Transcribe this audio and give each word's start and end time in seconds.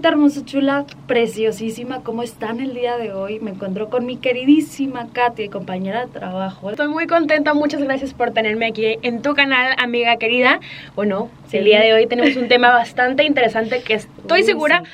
Gente 0.00 0.08
bonita, 0.08 0.16
hermosa, 0.16 0.46
chula, 0.46 0.86
preciosísima, 1.06 2.02
¿cómo 2.02 2.22
están 2.22 2.60
el 2.60 2.72
día 2.72 2.96
de 2.96 3.12
hoy? 3.12 3.38
Me 3.38 3.50
encuentro 3.50 3.90
con 3.90 4.06
mi 4.06 4.16
queridísima 4.16 5.08
Katia, 5.12 5.50
compañera 5.50 6.06
de 6.06 6.10
trabajo. 6.10 6.70
Estoy 6.70 6.88
muy 6.88 7.06
contenta, 7.06 7.52
muchas 7.52 7.82
gracias 7.82 8.14
por 8.14 8.30
tenerme 8.30 8.64
aquí 8.64 8.96
en 9.02 9.20
tu 9.20 9.34
canal, 9.34 9.74
amiga 9.76 10.16
querida. 10.16 10.58
Bueno, 10.96 11.28
el 11.52 11.64
día 11.64 11.82
de 11.82 11.92
hoy 11.92 12.06
tenemos 12.06 12.34
un 12.36 12.48
tema 12.48 12.70
bastante 12.70 13.24
interesante 13.24 13.82
que 13.82 13.92
estoy 13.92 14.42
segura 14.42 14.84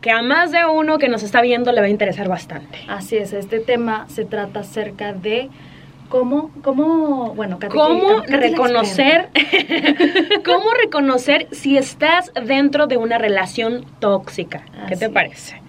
que 0.00 0.10
a 0.10 0.20
más 0.22 0.50
de 0.50 0.66
uno 0.66 0.98
que 0.98 1.08
nos 1.08 1.22
está 1.22 1.42
viendo 1.42 1.70
le 1.70 1.80
va 1.80 1.86
a 1.86 1.90
interesar 1.90 2.28
bastante. 2.28 2.80
Así 2.88 3.16
es, 3.18 3.34
este 3.34 3.60
tema 3.60 4.06
se 4.08 4.24
trata 4.24 4.60
acerca 4.60 5.12
de 5.12 5.48
¿Cómo, 6.08 6.50
cómo, 6.62 7.34
bueno, 7.34 7.58
cómo 7.70 8.20
reconocer, 8.28 9.28
cómo 10.44 10.70
reconocer 10.80 11.48
si 11.50 11.76
estás 11.76 12.32
dentro 12.44 12.86
de 12.86 12.96
una 12.96 13.18
relación 13.18 13.84
tóxica? 13.98 14.64
¿Qué 14.88 14.96
te 14.96 15.10
parece? 15.10 15.60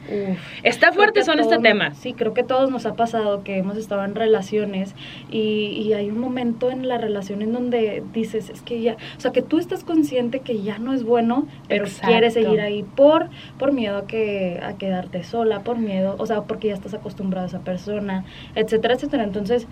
Está 0.63 0.91
fuerte 0.93 1.23
son 1.23 1.39
este 1.39 1.57
tema. 1.59 1.93
Sí, 1.93 2.13
creo 2.13 2.33
que 2.33 2.43
todos 2.43 2.71
nos 2.71 2.85
ha 2.85 2.93
pasado 2.93 3.43
que 3.43 3.57
hemos 3.57 3.77
estado 3.77 4.05
en 4.05 4.15
relaciones 4.15 4.95
y, 5.29 5.93
hay 5.97 6.09
un 6.09 6.19
momento 6.19 6.69
en 6.69 6.87
la 6.87 6.97
relación 6.97 7.41
en 7.41 7.53
donde 7.53 8.03
dices, 8.13 8.49
es 8.49 8.61
que 8.61 8.81
ya, 8.81 8.97
o 9.17 9.19
sea, 9.19 9.31
que 9.31 9.41
tú 9.41 9.57
estás 9.57 9.83
consciente 9.83 10.41
que 10.41 10.61
ya 10.61 10.77
no 10.77 10.93
es 10.93 11.03
bueno, 11.03 11.47
pero 11.67 11.85
quieres 12.05 12.33
seguir 12.33 12.61
ahí 12.61 12.83
por, 12.83 13.29
por 13.57 13.71
miedo 13.71 13.97
a, 13.97 14.05
que, 14.05 14.59
a 14.61 14.77
quedarte 14.77 15.23
sola, 15.23 15.61
por 15.61 15.79
miedo, 15.79 16.15
o 16.19 16.25
sea, 16.25 16.43
porque 16.43 16.67
ya 16.67 16.75
estás 16.75 16.93
acostumbrado 16.93 17.45
a 17.45 17.49
esa 17.49 17.59
persona, 17.61 18.25
etcétera, 18.53 18.93
etcétera. 18.93 19.23
Entonces, 19.23 19.67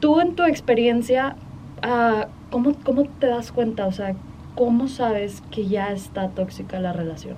tú 0.00 0.20
en 0.20 0.34
tu 0.34 0.44
experiencia, 0.44 1.36
uh, 1.84 2.24
¿cómo, 2.50 2.74
¿cómo 2.84 3.04
te 3.04 3.26
das 3.26 3.52
cuenta? 3.52 3.86
O 3.86 3.92
sea, 3.92 4.14
¿cómo 4.54 4.88
sabes 4.88 5.42
que 5.50 5.66
ya 5.66 5.92
está 5.92 6.28
tóxica 6.30 6.80
la 6.80 6.92
relación? 6.92 7.36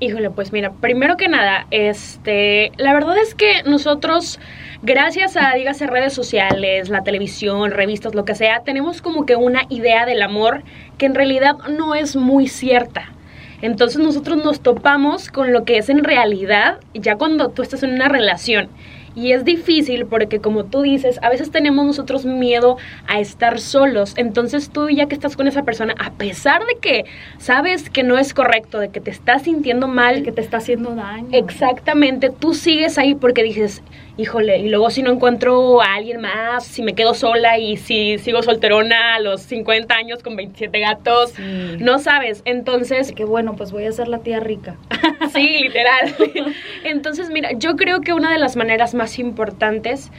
Híjole, 0.00 0.30
pues 0.30 0.52
mira, 0.52 0.72
primero 0.72 1.16
que 1.16 1.28
nada, 1.28 1.66
este, 1.70 2.72
la 2.76 2.92
verdad 2.92 3.16
es 3.18 3.36
que 3.36 3.62
nosotros, 3.64 4.40
gracias 4.82 5.36
a, 5.36 5.54
dígase, 5.54 5.86
redes 5.86 6.12
sociales, 6.12 6.88
la 6.88 7.04
televisión, 7.04 7.70
revistas, 7.70 8.14
lo 8.14 8.24
que 8.24 8.34
sea, 8.34 8.60
tenemos 8.64 9.00
como 9.00 9.26
que 9.26 9.36
una 9.36 9.62
idea 9.68 10.04
del 10.04 10.22
amor 10.22 10.64
que 10.98 11.06
en 11.06 11.14
realidad 11.14 11.56
no 11.68 11.94
es 11.94 12.16
muy 12.16 12.48
cierta. 12.48 13.12
Entonces 13.60 14.02
nosotros 14.02 14.44
nos 14.44 14.60
topamos 14.60 15.30
con 15.30 15.52
lo 15.52 15.64
que 15.64 15.78
es 15.78 15.88
en 15.88 16.02
realidad 16.02 16.80
ya 16.94 17.14
cuando 17.14 17.50
tú 17.50 17.62
estás 17.62 17.84
en 17.84 17.92
una 17.92 18.08
relación. 18.08 18.70
Y 19.14 19.32
es 19.32 19.44
difícil 19.44 20.06
porque 20.06 20.40
como 20.40 20.64
tú 20.64 20.82
dices, 20.82 21.18
a 21.22 21.28
veces 21.28 21.50
tenemos 21.50 21.84
nosotros 21.86 22.24
miedo 22.24 22.76
a 23.06 23.20
estar 23.20 23.60
solos. 23.60 24.14
Entonces 24.16 24.70
tú 24.70 24.88
ya 24.88 25.06
que 25.06 25.14
estás 25.14 25.36
con 25.36 25.48
esa 25.48 25.62
persona, 25.64 25.94
a 25.98 26.12
pesar 26.12 26.62
de 26.64 26.78
que 26.80 27.04
sabes 27.38 27.90
que 27.90 28.02
no 28.02 28.18
es 28.18 28.34
correcto, 28.34 28.78
de 28.78 28.90
que 28.90 29.00
te 29.00 29.10
estás 29.10 29.42
sintiendo 29.42 29.88
mal, 29.88 30.22
que 30.22 30.32
te 30.32 30.40
está 30.40 30.58
haciendo 30.58 30.94
daño. 30.94 31.28
Exactamente, 31.32 32.30
tú 32.30 32.54
sigues 32.54 32.98
ahí 32.98 33.14
porque 33.14 33.42
dices, 33.42 33.82
híjole, 34.16 34.58
y 34.58 34.68
luego 34.68 34.90
si 34.90 35.02
no 35.02 35.10
encuentro 35.10 35.80
a 35.80 35.94
alguien 35.94 36.20
más, 36.20 36.64
si 36.64 36.82
me 36.82 36.94
quedo 36.94 37.14
sola 37.14 37.58
y 37.58 37.76
si 37.76 38.18
sigo 38.18 38.42
solterona 38.42 39.14
a 39.16 39.20
los 39.20 39.42
50 39.42 39.94
años 39.94 40.22
con 40.22 40.36
27 40.36 40.80
gatos, 40.80 41.34
no 41.78 41.98
sabes. 41.98 42.42
Entonces... 42.44 43.12
Qué 43.12 43.24
bueno, 43.24 43.56
pues 43.56 43.72
voy 43.72 43.84
a 43.84 43.92
ser 43.92 44.08
la 44.08 44.18
tía 44.18 44.40
rica. 44.40 44.76
sí, 45.32 45.58
literal. 45.62 46.14
Entonces, 46.84 47.30
mira, 47.30 47.52
yo 47.52 47.76
creo 47.76 48.00
que 48.00 48.12
una 48.12 48.32
de 48.32 48.38
las 48.38 48.56
maneras 48.56 48.94
más 48.94 49.01
importantes 49.18 50.10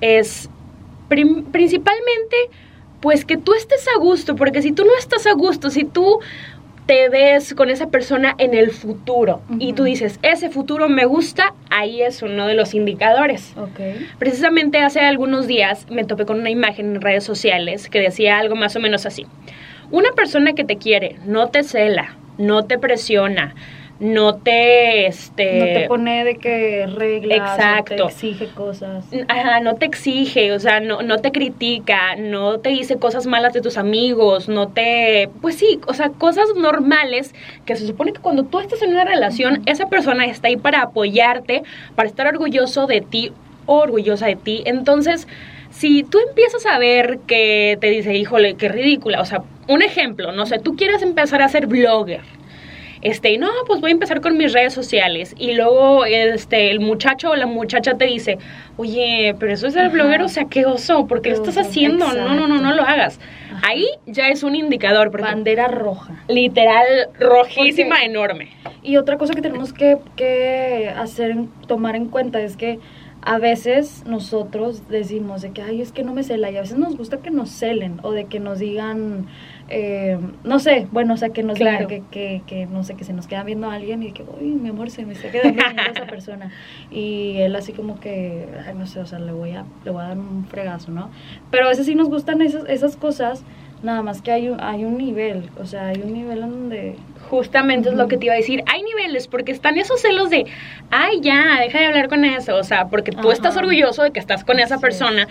es 0.00 0.48
principalmente 1.08 2.36
pues 3.00 3.24
que 3.24 3.36
tú 3.36 3.54
estés 3.54 3.86
a 3.94 3.98
gusto, 3.98 4.36
porque 4.36 4.62
si 4.62 4.72
tú 4.72 4.84
no 4.84 4.96
estás 4.98 5.26
a 5.26 5.32
gusto, 5.32 5.70
si 5.70 5.84
tú 5.84 6.18
te 6.86 7.08
ves 7.08 7.52
con 7.54 7.68
esa 7.68 7.88
persona 7.88 8.34
en 8.38 8.54
el 8.54 8.70
futuro 8.70 9.42
y 9.58 9.72
tú 9.72 9.84
dices, 9.84 10.20
ese 10.22 10.50
futuro 10.50 10.88
me 10.88 11.04
gusta, 11.04 11.52
ahí 11.68 12.00
es 12.00 12.22
uno 12.22 12.46
de 12.46 12.54
los 12.54 12.74
indicadores. 12.74 13.54
Precisamente 14.18 14.78
hace 14.78 15.00
algunos 15.00 15.46
días 15.46 15.86
me 15.90 16.04
topé 16.04 16.26
con 16.26 16.40
una 16.40 16.50
imagen 16.50 16.94
en 16.94 17.00
redes 17.00 17.24
sociales 17.24 17.88
que 17.88 18.00
decía 18.00 18.38
algo 18.38 18.54
más 18.54 18.76
o 18.76 18.80
menos 18.80 19.04
así. 19.04 19.26
Una 19.90 20.12
persona 20.12 20.52
que 20.52 20.64
te 20.64 20.76
quiere, 20.76 21.16
no 21.26 21.48
te 21.48 21.64
cela, 21.64 22.16
no 22.38 22.64
te 22.64 22.78
presiona, 22.78 23.54
no 23.98 24.36
te 24.36 25.06
este 25.06 25.58
no 25.58 25.64
te 25.64 25.88
pone 25.88 26.24
de 26.24 26.36
que 26.36 26.86
reglas 26.86 27.38
exacto 27.38 27.94
te 27.94 28.02
exige 28.02 28.48
cosas. 28.48 29.04
Ajá 29.28 29.60
no 29.60 29.76
te 29.76 29.86
exige 29.86 30.52
o 30.52 30.60
sea 30.60 30.80
no 30.80 31.02
no 31.02 31.18
te 31.18 31.32
critica 31.32 32.14
no 32.16 32.58
te 32.58 32.70
dice 32.70 32.98
cosas 32.98 33.26
malas 33.26 33.54
de 33.54 33.62
tus 33.62 33.78
amigos 33.78 34.48
no 34.48 34.68
te 34.68 35.30
pues 35.40 35.56
sí 35.56 35.80
o 35.86 35.94
sea 35.94 36.10
cosas 36.10 36.46
normales 36.56 37.34
que 37.64 37.74
se 37.76 37.86
supone 37.86 38.12
que 38.12 38.20
cuando 38.20 38.44
tú 38.44 38.60
estás 38.60 38.82
en 38.82 38.90
una 38.90 39.04
relación 39.04 39.62
esa 39.64 39.88
persona 39.88 40.26
está 40.26 40.48
ahí 40.48 40.56
para 40.56 40.82
apoyarte 40.82 41.62
para 41.94 42.08
estar 42.08 42.26
orgulloso 42.26 42.86
de 42.86 43.00
ti 43.00 43.32
o 43.66 43.78
orgullosa 43.78 44.26
de 44.26 44.36
ti. 44.36 44.62
Entonces 44.64 45.26
si 45.70 46.04
tú 46.04 46.18
empiezas 46.26 46.64
a 46.66 46.78
ver 46.78 47.18
que 47.26 47.76
te 47.80 47.90
dice, 47.90 48.14
híjole, 48.14 48.54
qué 48.54 48.68
ridícula, 48.68 49.20
o 49.20 49.26
sea, 49.26 49.42
un 49.68 49.82
ejemplo, 49.82 50.32
no 50.32 50.46
sé, 50.46 50.58
tú 50.58 50.74
quieres 50.74 51.02
empezar 51.02 51.42
a 51.42 51.48
ser 51.48 51.66
blogger, 51.66 52.22
este, 53.06 53.38
no, 53.38 53.48
pues 53.68 53.80
voy 53.80 53.90
a 53.90 53.92
empezar 53.92 54.20
con 54.20 54.36
mis 54.36 54.52
redes 54.52 54.74
sociales. 54.74 55.32
Y 55.38 55.52
luego 55.52 56.04
este, 56.04 56.72
el 56.72 56.80
muchacho 56.80 57.30
o 57.30 57.36
la 57.36 57.46
muchacha 57.46 57.94
te 57.94 58.06
dice, 58.06 58.38
oye, 58.76 59.32
pero 59.38 59.52
eso 59.52 59.68
es 59.68 59.76
el 59.76 59.90
bloguero, 59.90 60.24
o 60.24 60.28
sea, 60.28 60.46
qué 60.46 60.66
oso, 60.66 61.06
¿por 61.06 61.22
qué 61.22 61.30
lo 61.30 61.36
estás 61.36 61.56
haciendo? 61.56 62.12
No, 62.12 62.34
no, 62.34 62.48
no, 62.48 62.58
no 62.58 62.74
lo 62.74 62.82
hagas. 62.82 63.20
Ahí 63.62 63.86
ya 64.06 64.28
es 64.28 64.42
un 64.42 64.56
indicador. 64.56 65.12
Bandera 65.12 65.68
roja. 65.68 66.20
Literal, 66.26 66.84
rojísima, 67.20 68.02
enorme. 68.02 68.48
Y 68.82 68.96
otra 68.96 69.18
cosa 69.18 69.34
que 69.34 69.40
tenemos 69.40 69.72
que, 69.72 69.98
que 70.16 70.92
hacer, 70.96 71.36
tomar 71.68 71.94
en 71.94 72.06
cuenta 72.06 72.40
es 72.40 72.56
que 72.56 72.80
a 73.22 73.38
veces 73.38 74.04
nosotros 74.04 74.88
decimos 74.88 75.42
de 75.42 75.52
que, 75.52 75.62
ay, 75.62 75.80
es 75.80 75.92
que 75.92 76.02
no 76.02 76.12
me 76.12 76.24
cela, 76.24 76.50
y 76.50 76.56
a 76.56 76.60
veces 76.60 76.76
nos 76.76 76.96
gusta 76.96 77.18
que 77.18 77.30
nos 77.30 77.50
celen 77.50 77.98
o 78.02 78.10
de 78.10 78.26
que 78.26 78.40
nos 78.40 78.58
digan, 78.58 79.26
eh, 79.68 80.18
no 80.44 80.58
sé, 80.60 80.86
bueno, 80.92 81.14
o 81.14 81.16
sea, 81.16 81.30
que 81.30 81.42
nos 81.42 81.58
digan 81.58 81.88
que, 81.88 82.02
que, 82.10 82.42
que, 82.46 82.66
no 82.66 82.84
sé, 82.84 82.94
que 82.94 83.04
se 83.04 83.12
nos 83.12 83.26
queda 83.26 83.42
viendo 83.42 83.68
a 83.68 83.74
alguien 83.74 84.02
y 84.02 84.12
que, 84.12 84.22
uy, 84.22 84.52
mi 84.52 84.68
amor, 84.68 84.90
se 84.90 85.04
me 85.04 85.14
está 85.14 85.30
quedando 85.30 85.60
viendo 85.60 85.82
a 85.82 85.86
esa 85.86 86.06
persona. 86.10 86.52
Y 86.90 87.38
él 87.38 87.56
así 87.56 87.72
como 87.72 87.98
que, 87.98 88.46
ay, 88.64 88.74
no 88.74 88.86
sé, 88.86 89.00
o 89.00 89.06
sea, 89.06 89.18
le 89.18 89.32
voy 89.32 89.52
a, 89.52 89.64
le 89.84 89.90
voy 89.90 90.04
a 90.04 90.08
dar 90.08 90.18
un 90.18 90.46
fregazo, 90.46 90.92
¿no? 90.92 91.10
Pero 91.50 91.66
a 91.66 91.68
veces 91.68 91.86
sí 91.86 91.94
nos 91.94 92.08
gustan 92.08 92.42
esas, 92.42 92.68
esas 92.68 92.96
cosas, 92.96 93.44
nada 93.82 94.02
más 94.02 94.22
que 94.22 94.32
hay 94.32 94.48
un, 94.48 94.60
hay 94.60 94.84
un 94.84 94.98
nivel, 94.98 95.50
o 95.60 95.66
sea, 95.66 95.88
hay 95.88 96.00
un 96.02 96.12
nivel 96.12 96.42
en 96.42 96.50
donde 96.50 96.96
Justamente 97.30 97.88
es 97.88 97.96
lo 97.96 98.06
que 98.06 98.16
te 98.16 98.26
iba 98.26 98.34
a 98.34 98.36
decir. 98.36 98.62
Hay 98.66 98.82
niveles, 98.82 99.26
porque 99.26 99.50
están 99.50 99.76
esos 99.78 100.00
celos 100.00 100.30
de, 100.30 100.46
ay, 100.90 101.20
ya, 101.20 101.58
deja 101.60 101.80
de 101.80 101.86
hablar 101.86 102.08
con 102.08 102.24
eso. 102.24 102.56
O 102.56 102.62
sea, 102.62 102.86
porque 102.86 103.10
tú 103.10 103.32
estás 103.32 103.56
orgulloso 103.56 104.02
de 104.04 104.12
que 104.12 104.20
estás 104.20 104.44
con 104.44 104.60
esa 104.60 104.78
persona, 104.78 105.26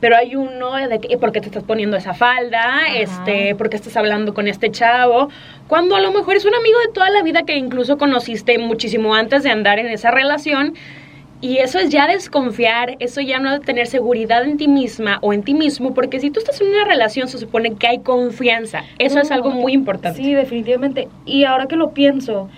pero 0.00 0.16
hay 0.16 0.34
uno 0.34 0.74
de 0.74 0.98
que, 0.98 1.16
¿por 1.18 1.32
qué 1.32 1.40
te 1.40 1.46
estás 1.46 1.62
poniendo 1.62 1.96
esa 1.96 2.14
falda? 2.14 2.80
este 2.94 3.54
¿Por 3.54 3.70
qué 3.70 3.76
estás 3.76 3.96
hablando 3.96 4.34
con 4.34 4.48
este 4.48 4.70
chavo? 4.70 5.28
Cuando 5.68 5.94
a 5.94 6.00
lo 6.00 6.10
mejor 6.10 6.36
es 6.36 6.44
un 6.44 6.54
amigo 6.54 6.78
de 6.80 6.92
toda 6.92 7.10
la 7.10 7.22
vida 7.22 7.44
que 7.44 7.56
incluso 7.56 7.96
conociste 7.96 8.58
muchísimo 8.58 9.14
antes 9.14 9.42
de 9.44 9.50
andar 9.50 9.78
en 9.78 9.86
esa 9.86 10.10
relación 10.10 10.74
y 11.40 11.58
eso 11.58 11.78
es 11.78 11.90
ya 11.90 12.06
desconfiar, 12.06 12.96
eso 12.98 13.20
ya 13.20 13.38
no 13.38 13.60
tener 13.60 13.86
seguridad 13.86 14.44
en 14.44 14.56
ti 14.56 14.68
misma 14.68 15.18
o 15.22 15.32
en 15.32 15.42
ti 15.42 15.54
mismo, 15.54 15.94
porque 15.94 16.20
si 16.20 16.30
tú 16.30 16.40
estás 16.40 16.60
en 16.60 16.68
una 16.68 16.84
relación 16.84 17.28
se 17.28 17.38
supone 17.38 17.74
que 17.74 17.86
hay 17.86 17.98
confianza. 17.98 18.84
Eso 18.98 19.20
es 19.20 19.30
algo 19.30 19.50
muy 19.50 19.72
importante. 19.72 20.22
Sí, 20.22 20.34
definitivamente. 20.34 21.08
Y 21.24 21.44
ahora 21.44 21.66
que 21.66 21.76
lo 21.76 21.90
pienso, 21.90 22.48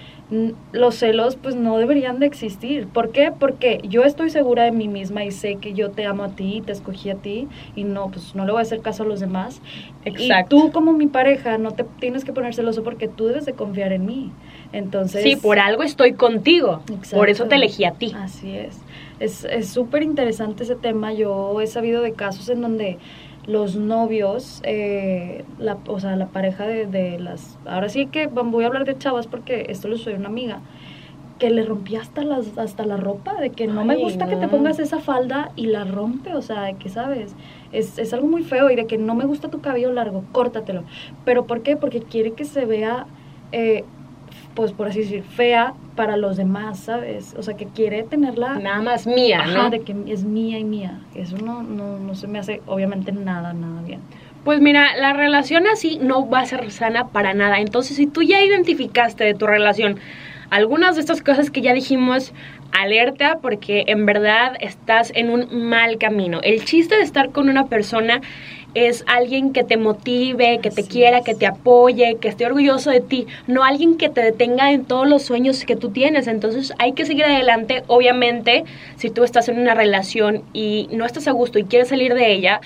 los 0.73 0.95
celos 0.97 1.37
pues 1.37 1.55
no 1.55 1.79
deberían 1.79 2.19
de 2.19 2.27
existir. 2.27 2.87
¿Por 2.87 3.11
qué? 3.11 3.33
Porque 3.37 3.81
yo 3.89 4.05
estoy 4.05 4.29
segura 4.29 4.65
de 4.65 4.73
mí 4.73 4.87
misma 4.87 5.25
y 5.25 5.31
sé 5.31 5.57
que 5.57 5.73
yo 5.73 5.91
te 5.91 6.05
amo 6.05 6.25
a 6.25 6.29
ti, 6.29 6.63
te 6.65 6.73
escogí 6.73 7.09
a 7.11 7.15
ti 7.15 7.49
y 7.75 7.85
no, 7.85 8.11
pues 8.11 8.35
no 8.35 8.45
le 8.45 8.53
voy 8.53 8.59
a 8.59 8.63
hacer 8.63 8.81
caso 8.81 9.05
a 9.05 9.07
los 9.07 9.21
demás. 9.21 9.63
Exacto. 10.05 10.57
Y 10.57 10.61
tú 10.61 10.71
como 10.71 10.93
mi 10.93 11.07
pareja 11.07 11.57
no 11.57 11.71
te 11.71 11.85
tienes 11.99 12.25
que 12.25 12.33
poner 12.33 12.55
celoso 12.55 12.83
porque 12.83 13.09
tú 13.09 13.27
debes 13.27 13.47
de 13.47 13.55
confiar 13.55 13.93
en 13.93 14.05
mí. 14.05 14.31
Entonces... 14.73 15.23
Sí, 15.23 15.37
por 15.37 15.59
algo 15.59 15.83
estoy 15.83 16.13
contigo. 16.13 16.83
Por 17.11 17.31
eso 17.31 17.47
te 17.47 17.55
elegí 17.55 17.85
a 17.85 17.93
ti. 17.93 18.15
Así 18.15 18.55
es. 18.55 18.81
Es 19.19 19.69
súper 19.69 20.03
interesante 20.03 20.65
ese 20.65 20.77
tema. 20.77 21.13
Yo 21.13 21.61
he 21.61 21.67
sabido 21.67 22.03
de 22.03 22.13
casos 22.13 22.49
en 22.51 22.61
donde 22.61 22.99
los 23.49 23.77
novios, 23.77 24.61
eh, 24.62 25.45
la, 25.59 25.79
o 25.87 25.99
sea, 25.99 26.15
la 26.17 26.27
pareja 26.27 26.67
de, 26.67 27.19
las... 27.19 27.59
Ahora 27.67 27.89
sí 27.89 28.06
que 28.06 28.27
voy 28.27 28.65
a 28.65 28.67
hablar 28.67 28.85
de 28.85 28.97
chavas 28.97 29.27
porque 29.27 29.67
esto 29.71 29.89
lo 29.89 29.97
soy 29.97 30.15
una 30.15 30.29
amiga 30.29 30.61
que 31.39 31.50
le 31.50 31.65
rompía 31.65 32.00
hasta 32.00 32.25
las 32.25 32.59
hasta 32.59 32.85
la 32.85 32.97
ropa 32.97 33.41
de 33.41 33.50
que 33.50 33.69
no 33.69 33.85
me 33.85 33.95
gusta 33.95 34.27
que 34.27 34.35
te 34.35 34.49
pongas 34.49 34.81
esa 34.81 34.99
falda 34.99 35.53
y 35.55 35.67
la 35.67 35.85
rompe 35.85 36.35
o 36.35 36.43
sea 36.43 36.62
de 36.62 36.75
que 36.75 36.89
sabes 36.89 37.37
es, 37.71 37.97
es, 37.97 38.12
algo 38.12 38.27
muy 38.27 38.43
feo 38.43 38.71
y 38.71 38.75
de 38.75 38.89
que 38.89 38.99
no 38.99 39.15
me 39.15 39.25
gusta 39.25 39.49
tu 39.49 39.61
cabello 39.61 39.93
largo 39.93 40.25
córtatelo. 40.33 40.83
Pero 41.25 41.47
por 41.47 41.62
qué 41.62 41.77
porque 41.77 42.00
quiere 42.00 42.33
que 42.33 42.45
se 42.45 42.65
vea 42.65 43.06
eh, 43.53 43.85
pues 44.59 44.73
por 44.73 44.89
así 44.89 44.99
decir, 45.03 45.23
fea 45.23 45.75
para 45.95 46.17
los 46.17 46.37
demás, 46.37 46.81
¿sabes? 46.81 47.33
O 47.39 47.45
sea, 47.45 47.55
que 47.55 47.67
quiere 47.67 48.03
tenerla... 48.03 48.59
Nada 48.59 48.83
más 48.83 49.07
mía, 49.07 49.43
ajá, 49.45 49.71
de 49.71 49.83
que 49.83 49.95
es 50.09 50.25
mía 50.25 50.59
y 50.59 50.65
mía. 50.65 50.99
Eso 51.15 51.39
no, 51.39 51.63
no, 51.63 52.01
no 52.01 52.17
se 52.17 52.27
me 52.27 52.41
hace, 52.41 52.61
obviamente, 52.67 53.13
nada, 53.13 53.53
nada 53.53 53.83
bien. 53.83 54.01
Pues 54.43 54.61
mira, 54.61 54.97
la 54.97 55.13
relación 55.13 55.69
así 55.69 56.01
no 56.03 56.29
va 56.29 56.41
a 56.41 56.47
ser 56.47 56.73
sana 56.73 57.07
para 57.07 57.35
nada. 57.35 57.61
Entonces, 57.61 57.97
si 57.97 58.09
tú 58.09 58.23
ya 58.23 58.43
identificaste 58.43 59.23
de 59.23 59.35
tu 59.35 59.47
relación 59.47 60.01
algunas 60.51 60.97
de 60.97 61.03
estas 61.03 61.23
cosas 61.23 61.53
que 61.53 61.61
ya 61.61 61.73
dijimos, 61.73 62.33
alerta 62.73 63.38
porque 63.41 63.85
en 63.88 64.06
verdad 64.06 64.56
estás 64.61 65.12
en 65.15 65.31
un 65.31 65.69
mal 65.69 65.99
camino. 65.99 66.41
El 66.43 66.65
chiste 66.65 66.97
de 66.97 67.03
estar 67.03 67.31
con 67.31 67.49
una 67.49 67.67
persona 67.67 68.20
es 68.75 69.05
alguien 69.06 69.53
que 69.53 69.65
te 69.65 69.76
motive, 69.76 70.61
que 70.62 70.70
te 70.70 70.85
quiera, 70.85 71.23
que 71.23 71.35
te 71.35 71.47
apoye, 71.47 72.17
que 72.20 72.29
esté 72.29 72.47
orgulloso 72.47 72.91
de 72.91 73.00
ti, 73.00 73.26
no 73.47 73.65
alguien 73.65 73.97
que 73.97 74.09
te 74.09 74.20
detenga 74.20 74.73
en 74.73 74.85
todos 74.85 75.09
los 75.09 75.23
sueños 75.23 75.65
que 75.65 75.76
tú 75.76 75.91
tienes. 75.91 76.26
Entonces 76.26 76.73
hay 76.79 76.93
que 76.93 77.06
seguir 77.06 77.25
adelante. 77.25 77.82
Obviamente, 77.87 78.65
si 78.97 79.11
tú 79.11 79.25
estás 79.25 79.49
en 79.49 79.59
una 79.59 79.75
relación 79.75 80.43
y 80.53 80.88
no 80.93 81.05
estás 81.05 81.29
a 81.29 81.32
gusto 81.32 81.59
y 81.59 81.64
quieres 81.64 81.88
salir 81.88 82.14
de 82.14 82.32
ella, 82.32 82.61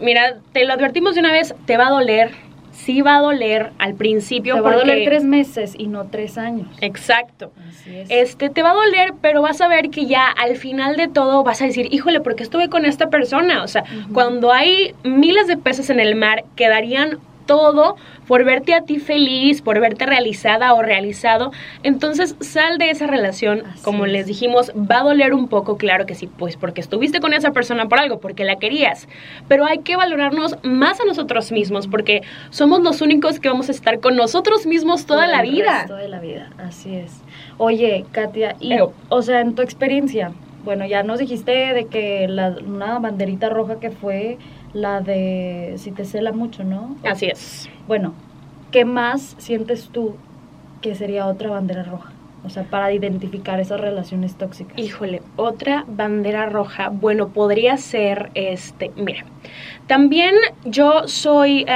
mira, 0.00 0.38
te 0.52 0.64
lo 0.64 0.72
advertimos 0.72 1.14
de 1.14 1.20
una 1.20 1.32
vez, 1.32 1.54
te 1.66 1.76
va 1.76 1.86
a 1.86 1.90
doler, 1.90 2.32
sí 2.78 3.02
va 3.02 3.16
a 3.16 3.20
doler 3.20 3.72
al 3.78 3.94
principio. 3.94 4.54
Te 4.54 4.60
va 4.60 4.72
a 4.72 4.76
doler 4.76 5.04
tres 5.04 5.24
meses 5.24 5.74
y 5.76 5.88
no 5.88 6.06
tres 6.06 6.38
años. 6.38 6.68
Exacto. 6.80 7.52
Así 7.68 7.96
es. 7.96 8.08
Este, 8.10 8.50
te 8.50 8.62
va 8.62 8.70
a 8.70 8.74
doler, 8.74 9.14
pero 9.20 9.42
vas 9.42 9.60
a 9.60 9.68
ver 9.68 9.90
que 9.90 10.06
ya 10.06 10.28
al 10.28 10.56
final 10.56 10.96
de 10.96 11.08
todo 11.08 11.42
vas 11.42 11.60
a 11.60 11.66
decir, 11.66 11.88
híjole, 11.90 12.20
¿por 12.20 12.36
qué 12.36 12.42
estuve 12.44 12.68
con 12.68 12.84
esta 12.84 13.10
persona? 13.10 13.62
O 13.62 13.68
sea, 13.68 13.84
cuando 14.12 14.52
hay 14.52 14.94
miles 15.02 15.48
de 15.48 15.56
peces 15.56 15.90
en 15.90 16.00
el 16.00 16.14
mar, 16.14 16.44
quedarían 16.56 17.18
todo 17.48 17.96
por 18.28 18.44
verte 18.44 18.74
a 18.74 18.82
ti 18.82 19.00
feliz, 19.00 19.62
por 19.62 19.80
verte 19.80 20.06
realizada 20.06 20.74
o 20.74 20.82
realizado. 20.82 21.50
Entonces 21.82 22.36
sal 22.40 22.78
de 22.78 22.90
esa 22.90 23.08
relación, 23.08 23.64
como 23.82 24.06
les 24.06 24.26
dijimos, 24.26 24.70
va 24.76 24.98
a 25.00 25.02
doler 25.02 25.34
un 25.34 25.48
poco, 25.48 25.78
claro 25.78 26.06
que 26.06 26.14
sí, 26.14 26.28
pues 26.28 26.56
porque 26.56 26.80
estuviste 26.80 27.20
con 27.20 27.32
esa 27.32 27.50
persona 27.50 27.88
por 27.88 27.98
algo, 27.98 28.20
porque 28.20 28.44
la 28.44 28.56
querías. 28.56 29.08
Pero 29.48 29.64
hay 29.64 29.78
que 29.78 29.96
valorarnos 29.96 30.56
más 30.62 31.00
a 31.00 31.04
nosotros 31.04 31.50
mismos, 31.50 31.88
porque 31.88 32.22
somos 32.50 32.80
los 32.82 33.00
únicos 33.00 33.40
que 33.40 33.48
vamos 33.48 33.68
a 33.68 33.72
estar 33.72 33.98
con 33.98 34.14
nosotros 34.14 34.66
mismos 34.66 35.06
toda 35.06 35.26
la 35.26 35.42
vida. 35.42 35.86
Toda 35.88 36.06
la 36.06 36.20
vida, 36.20 36.50
así 36.58 36.94
es. 36.94 37.22
Oye, 37.56 38.04
Katia, 38.12 38.56
y, 38.60 38.74
o 39.08 39.22
sea, 39.22 39.40
en 39.40 39.54
tu 39.54 39.62
experiencia, 39.62 40.32
bueno, 40.64 40.84
ya 40.84 41.02
nos 41.02 41.18
dijiste 41.18 41.50
de 41.72 41.86
que 41.86 42.28
la, 42.28 42.54
una 42.66 42.98
banderita 42.98 43.48
roja 43.48 43.80
que 43.80 43.90
fue 43.90 44.36
la 44.80 45.00
de 45.00 45.74
si 45.76 45.90
te 45.92 46.04
cela 46.04 46.32
mucho, 46.32 46.64
¿no? 46.64 46.96
Así 47.04 47.26
es. 47.26 47.68
Bueno, 47.86 48.14
¿qué 48.70 48.84
más 48.84 49.34
sientes 49.38 49.88
tú 49.88 50.16
que 50.80 50.94
sería 50.94 51.26
otra 51.26 51.50
bandera 51.50 51.82
roja? 51.82 52.12
O 52.44 52.50
sea, 52.50 52.62
para 52.62 52.92
identificar 52.92 53.58
esas 53.58 53.80
relaciones 53.80 54.36
tóxicas. 54.36 54.78
Híjole, 54.78 55.22
otra 55.36 55.84
bandera 55.88 56.46
roja, 56.46 56.88
bueno, 56.88 57.28
podría 57.28 57.76
ser 57.76 58.30
este, 58.34 58.92
mira, 58.96 59.24
también 59.86 60.34
yo 60.64 61.08
soy 61.08 61.66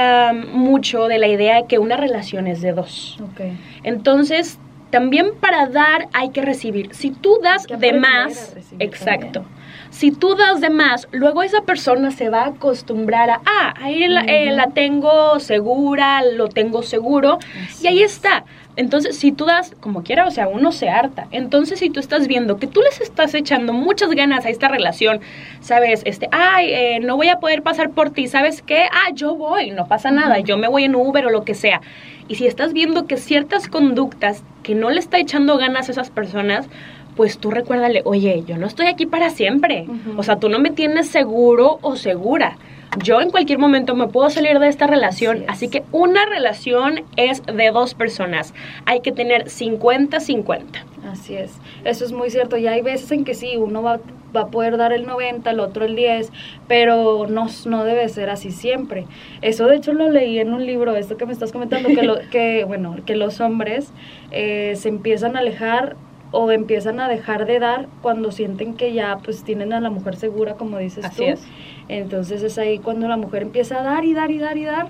mucho 0.53 1.07
de 1.07 1.19
la 1.19 1.27
idea 1.27 1.57
de 1.57 1.67
que 1.67 1.79
una 1.79 1.97
relación 1.97 2.47
es 2.47 2.61
de 2.61 2.71
dos. 2.71 3.17
Ok. 3.21 3.41
Entonces, 3.83 4.57
también 4.89 5.33
para 5.39 5.67
dar 5.67 6.07
hay 6.13 6.29
que 6.29 6.41
recibir. 6.41 6.93
Si 6.95 7.11
tú 7.11 7.39
das 7.43 7.67
de 7.67 7.93
más, 7.93 8.55
exacto 8.79 9.43
si 9.93 10.11
tú 10.11 10.33
das 10.35 10.59
de 10.59 10.71
más, 10.71 11.07
luego 11.11 11.43
esa 11.43 11.61
persona 11.61 12.09
se 12.09 12.29
va 12.29 12.41
a 12.41 12.47
acostumbrar 12.47 13.29
a, 13.29 13.41
ah, 13.45 13.73
ahí 13.79 14.07
la, 14.07 14.21
eh, 14.21 14.51
la 14.51 14.71
tengo 14.71 15.39
segura, 15.39 16.23
lo 16.23 16.49
tengo 16.49 16.81
seguro, 16.81 17.37
y 17.79 17.85
ahí 17.85 18.01
está. 18.01 18.43
Entonces, 18.75 19.15
si 19.15 19.31
tú 19.31 19.45
das 19.45 19.75
como 19.79 20.01
quiera, 20.01 20.25
o 20.25 20.31
sea, 20.31 20.47
uno 20.47 20.71
se 20.71 20.89
harta. 20.89 21.27
Entonces, 21.29 21.77
si 21.77 21.91
tú 21.91 21.99
estás 21.99 22.27
viendo 22.27 22.57
que 22.57 22.65
tú 22.65 22.81
les 22.81 23.01
estás 23.01 23.35
echando 23.35 23.71
muchas 23.71 24.09
ganas 24.09 24.45
a 24.45 24.49
esta 24.49 24.67
relación, 24.67 25.21
sabes, 25.61 26.01
este, 26.05 26.27
ay, 26.31 26.73
eh, 26.73 26.99
no 26.99 27.15
voy 27.15 27.29
a 27.29 27.39
poder 27.39 27.61
pasar 27.61 27.91
por 27.91 28.09
ti, 28.09 28.27
¿sabes 28.27 28.63
qué? 28.63 28.85
Ah, 28.91 29.11
yo 29.13 29.35
voy, 29.35 29.69
no 29.69 29.87
pasa 29.87 30.09
nada, 30.09 30.39
yo 30.39 30.57
me 30.57 30.67
voy 30.67 30.85
en 30.85 30.95
Uber 30.95 31.27
o 31.27 31.29
lo 31.29 31.43
que 31.43 31.53
sea. 31.53 31.81
Y 32.27 32.35
si 32.35 32.47
estás 32.47 32.73
viendo 32.73 33.05
que 33.05 33.17
ciertas 33.17 33.67
conductas 33.67 34.43
que 34.63 34.73
no 34.73 34.89
le 34.89 34.99
está 34.99 35.19
echando 35.19 35.57
ganas 35.57 35.87
a 35.87 35.91
esas 35.91 36.09
personas, 36.09 36.67
pues 37.15 37.37
tú 37.37 37.51
recuérdale, 37.51 38.01
oye, 38.05 38.43
yo 38.45 38.57
no 38.57 38.67
estoy 38.67 38.87
aquí 38.87 39.05
para 39.05 39.29
siempre. 39.29 39.85
O 40.17 40.23
sea, 40.23 40.37
tú 40.37 40.49
no 40.49 40.59
me 40.59 40.71
tienes 40.71 41.09
seguro 41.09 41.79
o 41.81 41.95
segura. 41.95 42.57
Yo 43.01 43.21
en 43.21 43.31
cualquier 43.31 43.57
momento 43.57 43.95
me 43.95 44.07
puedo 44.07 44.29
salir 44.29 44.59
de 44.59 44.67
esta 44.67 44.85
relación, 44.85 45.45
así, 45.47 45.67
que 45.67 45.83
una 45.91 46.25
relación 46.25 47.03
es 47.17 47.43
de 47.43 47.71
dos 47.71 47.95
personas. 47.95 48.53
Hay 48.85 48.99
que 48.99 49.11
tener 49.11 49.45
50-50. 49.45 50.63
Así 51.11 51.35
es, 51.35 51.59
eso 51.85 52.05
es 52.05 52.11
muy 52.11 52.29
cierto. 52.29 52.55
Y 52.57 52.67
hay 52.67 52.81
veces 52.81 53.11
en 53.11 53.25
que 53.25 53.33
sí, 53.33 53.57
uno 53.57 53.81
va, 53.81 53.99
va 54.35 54.41
a 54.41 54.47
poder 54.47 54.77
dar 54.77 54.93
el 54.93 55.05
90, 55.07 55.49
el 55.49 55.59
otro 55.59 55.85
el 55.85 55.95
10, 55.95 56.31
pero 56.67 57.25
no, 57.27 57.47
no 57.65 57.83
debe 57.83 58.07
ser 58.09 58.29
así 58.29 58.51
siempre. 58.51 59.05
Eso 59.41 59.67
de 59.67 59.77
hecho 59.77 59.93
lo 59.93 60.09
leí 60.09 60.39
en 60.39 60.53
un 60.53 60.65
libro, 60.65 60.95
esto 60.95 61.17
que 61.17 61.25
me 61.25 61.33
estás 61.33 61.51
comentando, 61.51 61.89
que, 61.89 62.03
lo, 62.03 62.17
que, 62.31 62.63
bueno, 62.63 62.97
que 63.05 63.15
los 63.15 63.41
hombres 63.41 63.91
eh, 64.31 64.73
se 64.75 64.89
empiezan 64.89 65.35
a 65.35 65.39
alejar 65.39 65.95
o 66.33 66.49
empiezan 66.51 66.99
a 66.99 67.07
dejar 67.07 67.45
de 67.45 67.59
dar 67.59 67.87
cuando 68.01 68.31
sienten 68.31 68.73
que 68.73 68.91
ya 68.91 69.19
pues 69.23 69.43
tienen 69.43 69.71
a 69.71 69.79
la 69.79 69.91
mujer 69.91 70.15
segura, 70.15 70.55
como 70.55 70.79
dices 70.79 71.05
Así 71.05 71.17
tú. 71.17 71.23
Es. 71.23 71.45
Entonces 71.87 72.41
es 72.41 72.57
ahí 72.57 72.79
cuando 72.79 73.07
la 73.07 73.17
mujer 73.17 73.43
empieza 73.43 73.79
a 73.79 73.83
dar 73.83 74.03
y 74.03 74.13
dar 74.13 74.31
y 74.31 74.39
dar 74.39 74.57
y 74.57 74.65
dar 74.65 74.87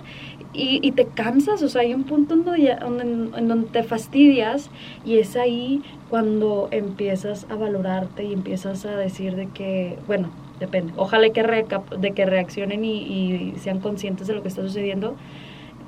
y, 0.53 0.79
y 0.81 0.91
te 0.91 1.05
cansas, 1.05 1.61
o 1.61 1.67
sea, 1.67 1.81
hay 1.81 1.93
un 1.93 2.05
punto 2.05 2.35
en 2.35 2.45
donde, 2.45 2.71
en, 3.35 3.47
donde 3.47 3.67
te 3.69 3.83
fastidias 3.83 4.69
y 5.03 5.17
es 5.17 5.35
ahí 5.35 5.81
cuando 6.09 6.69
empiezas 6.71 7.45
a 7.49 7.55
valorarte 7.55 8.23
y 8.23 8.33
empiezas 8.33 8.85
a 8.85 8.95
decir 8.95 9.35
de 9.35 9.47
que, 9.47 9.97
bueno, 10.07 10.29
depende, 10.59 10.93
ojalá 10.95 11.29
que, 11.31 11.43
de 11.99 12.11
que 12.11 12.25
reaccionen 12.25 12.85
y, 12.85 12.99
y 12.99 13.53
sean 13.57 13.79
conscientes 13.79 14.27
de 14.27 14.35
lo 14.35 14.41
que 14.43 14.47
está 14.47 14.61
sucediendo. 14.61 15.15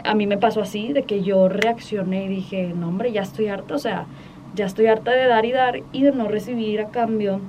A 0.04 0.16
mí 0.16 0.28
me 0.28 0.38
pasó 0.38 0.62
así, 0.62 0.94
de 0.94 1.04
que 1.04 1.24
yo 1.24 1.48
reaccioné 1.48 2.26
y 2.26 2.28
dije, 2.28 2.74
no 2.76 2.90
hombre, 2.90 3.12
ya 3.12 3.22
estoy 3.22 3.48
harta, 3.48 3.76
o 3.76 3.80
sea, 3.80 4.08
ya 4.56 4.66
estoy 4.66 4.88
harta 4.88 5.12
de 5.12 5.28
dar 5.28 5.46
y 5.46 5.52
dar 5.52 5.84
y 5.92 6.04
de 6.04 6.12
no 6.12 6.28
recibir 6.28 6.82
a 6.82 6.90
cambio. 6.90 7.42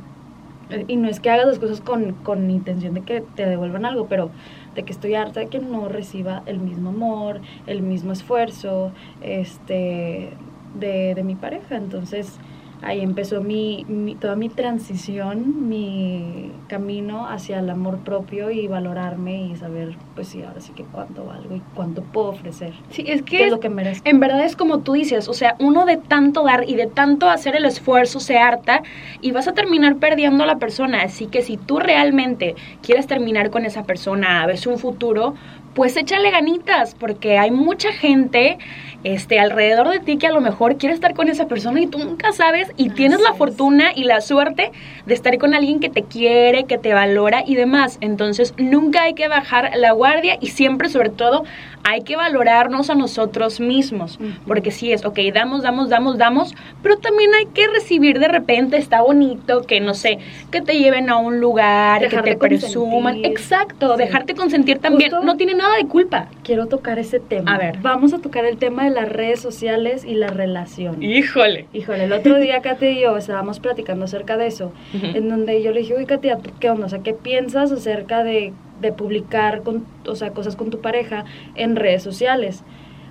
Eh, 0.71 0.85
y 0.89 0.97
no 0.97 1.09
es 1.09 1.21
que 1.21 1.31
hagas 1.31 1.47
las 1.47 1.59
cosas 1.59 1.81
con, 1.81 2.13
con 2.13 2.51
intención 2.51 2.95
de 2.95 3.03
que 3.03 3.21
te 3.21 3.47
devuelvan 3.47 3.85
algo, 3.85 4.07
pero 4.09 4.31
de 4.75 4.83
que 4.83 4.93
estoy 4.93 5.15
harta 5.15 5.41
de 5.41 5.47
que 5.47 5.59
no 5.61 5.89
reciba 5.89 6.43
el 6.47 6.59
mismo 6.59 6.91
amor, 6.91 7.41
el 7.67 7.83
mismo 7.83 8.13
esfuerzo 8.13 8.93
este, 9.23 10.31
de, 10.79 11.15
de 11.15 11.23
mi 11.23 11.35
pareja. 11.35 11.77
Entonces, 11.77 12.39
ahí 12.83 13.01
empezó 13.01 13.41
mi, 13.41 14.17
toda 14.21 14.37
mi 14.37 14.49
transición, 14.49 15.69
mi 15.69 16.53
camino 16.69 17.27
hacia 17.27 17.59
el 17.59 17.71
amor 17.71 17.99
propio 17.99 18.51
y 18.51 18.67
valorarme 18.67 19.47
y 19.47 19.57
saber, 19.57 19.97
pues 20.15 20.29
sí, 20.29 20.43
ahora 20.43 20.61
sí 20.61 20.73
que 20.73 20.85
cuánto 20.85 21.25
valgo 21.25 21.55
y 21.57 21.63
cuánto 21.75 22.03
puedo 22.03 22.29
ofrecer. 22.29 22.73
Sí, 22.91 23.05
es 23.07 23.23
que, 23.23 23.45
es, 23.45 23.51
lo 23.51 23.61
que 23.61 23.69
merezco. 23.69 24.09
En 24.09 24.21
verdad 24.21 24.45
es 24.45 24.57
como 24.57 24.81
tú 24.81 24.93
dices, 24.93 25.29
o 25.29 25.35
sea, 25.35 25.57
uno 25.59 25.87
de 25.87 25.97
tanto 25.97 26.45
dar 26.45 26.69
y 26.69 26.77
de 26.77 26.87
tanto 26.87 27.29
hacer 27.29 27.57
el 27.57 27.65
esfuerzo 27.65 28.21
se 28.21 28.39
harta 28.39 28.83
y 29.21 29.33
vas 29.33 29.49
a 29.49 29.53
terminar 29.53 29.97
perdiendo 29.97 30.45
a 30.45 30.47
la 30.47 30.59
persona. 30.59 31.03
Así 31.03 31.27
que 31.27 31.43
si 31.43 31.57
tú 31.57 31.79
realmente 31.79 32.55
quieres 32.83 33.07
terminar 33.07 33.51
con 33.51 33.65
esa 33.65 33.85
persona, 33.85 34.43
a 34.43 34.47
veces 34.47 34.67
un 34.67 34.79
futuro, 34.79 35.35
pues 35.77 35.95
échale 35.99 36.31
ganitas, 36.31 36.95
porque 36.95 37.37
hay 37.37 37.51
mucha 37.51 37.93
gente 37.93 38.57
este, 39.05 39.39
alrededor 39.39 39.91
de 39.91 40.01
ti 40.01 40.17
que 40.17 40.27
a 40.27 40.33
lo 40.33 40.41
mejor 40.41 40.79
quiere 40.79 40.95
estar 40.95 41.15
con 41.15 41.29
esa 41.29 41.47
persona 41.47 41.81
y 41.81 41.87
tú 41.87 41.99
nunca 41.99 42.33
sabes 42.33 42.73
y 42.79 42.89
tienes 42.89 43.21
la 43.21 43.35
fortuna 43.35 43.93
y 43.95 44.05
la 44.05 44.23
suerte 44.23 44.73
de 45.05 45.15
estar 45.15 45.37
con 45.37 45.55
alguien 45.55 45.79
que 45.79 45.91
te 45.91 46.03
quiere, 46.03 46.65
que 46.65 46.79
te 46.79 46.95
valora 46.95 47.45
y 47.47 47.57
demás. 47.57 47.99
Entonces 48.01 48.55
nunca 48.57 49.03
hay 49.03 49.13
que 49.13 49.29
bajar 49.29 49.73
la 49.77 49.93
guardia 49.93 50.39
y 50.41 50.49
siempre 50.49 50.89
sobre 50.89 51.11
todo 51.11 51.45
hay 51.85 52.01
que 52.01 52.17
valorarnos 52.17 52.91
a 52.91 52.97
nosotros 52.97 53.61
mismos, 53.61 54.19
porque 54.45 54.73
si 54.73 54.93
es, 54.93 55.05
ok, 55.05 55.21
damos, 55.33 55.63
damos, 55.63 55.89
damos, 55.89 56.19
damos, 56.19 56.53
pero 56.83 56.97
también 56.97 57.33
hay 57.33 57.47
que 57.47 57.69
recibir 57.69 58.19
de 58.19 58.27
repente, 58.27 58.77
está 58.77 59.03
bonito, 59.03 59.63
que 59.63 59.81
no 59.81 59.95
sé, 59.95 60.19
que 60.51 60.61
te 60.61 60.81
lleven 60.81 61.11
a 61.11 61.17
un 61.19 61.39
lugar, 61.39 62.09
que 62.09 62.19
te 62.23 62.37
presuman, 62.37 63.25
exacto, 63.25 63.97
dejarte 63.97 64.35
consentir 64.35 64.81
también, 64.81 65.13
no 65.23 65.37
tiene 65.37 65.55
nada 65.55 65.66
de 65.75 65.87
culpa. 65.87 66.29
Quiero 66.43 66.67
tocar 66.67 66.99
ese 66.99 67.21
tema. 67.21 67.55
A 67.55 67.59
ver. 67.59 67.79
Vamos 67.83 68.13
a 68.13 68.19
tocar 68.19 68.45
el 68.45 68.57
tema 68.57 68.85
de 68.85 68.91
las 68.91 69.09
redes 69.09 69.41
sociales 69.41 70.05
y 70.05 70.15
la 70.15 70.29
relación. 70.29 71.03
Híjole. 71.03 71.67
Híjole, 71.73 72.05
el 72.05 72.13
otro 72.13 72.39
día 72.39 72.61
Katia 72.63 72.91
y 72.91 73.01
yo 73.01 73.17
estábamos 73.17 73.61
platicando 73.61 74.05
acerca 74.05 74.37
de 74.37 74.47
eso, 74.47 74.73
en 74.93 75.29
donde 75.29 75.63
yo 75.63 75.73
le 75.73 75.81
dije, 75.81 75.95
uy, 75.97 76.07
Katia, 76.07 76.39
¿qué 76.61 76.71
onda? 76.71 76.87
O 76.87 76.89
sea, 76.89 77.01
¿qué 77.01 77.13
piensas 77.13 77.73
acerca 77.73 78.23
de 78.23 78.53
de 78.81 78.93
publicar 78.93 79.63
con, 79.63 79.85
o 80.07 80.15
sea, 80.15 80.31
cosas 80.31 80.57
con 80.57 80.71
tu 80.71 80.81
pareja 80.81 81.25
en 81.55 81.77
redes 81.77 82.03
sociales. 82.03 82.63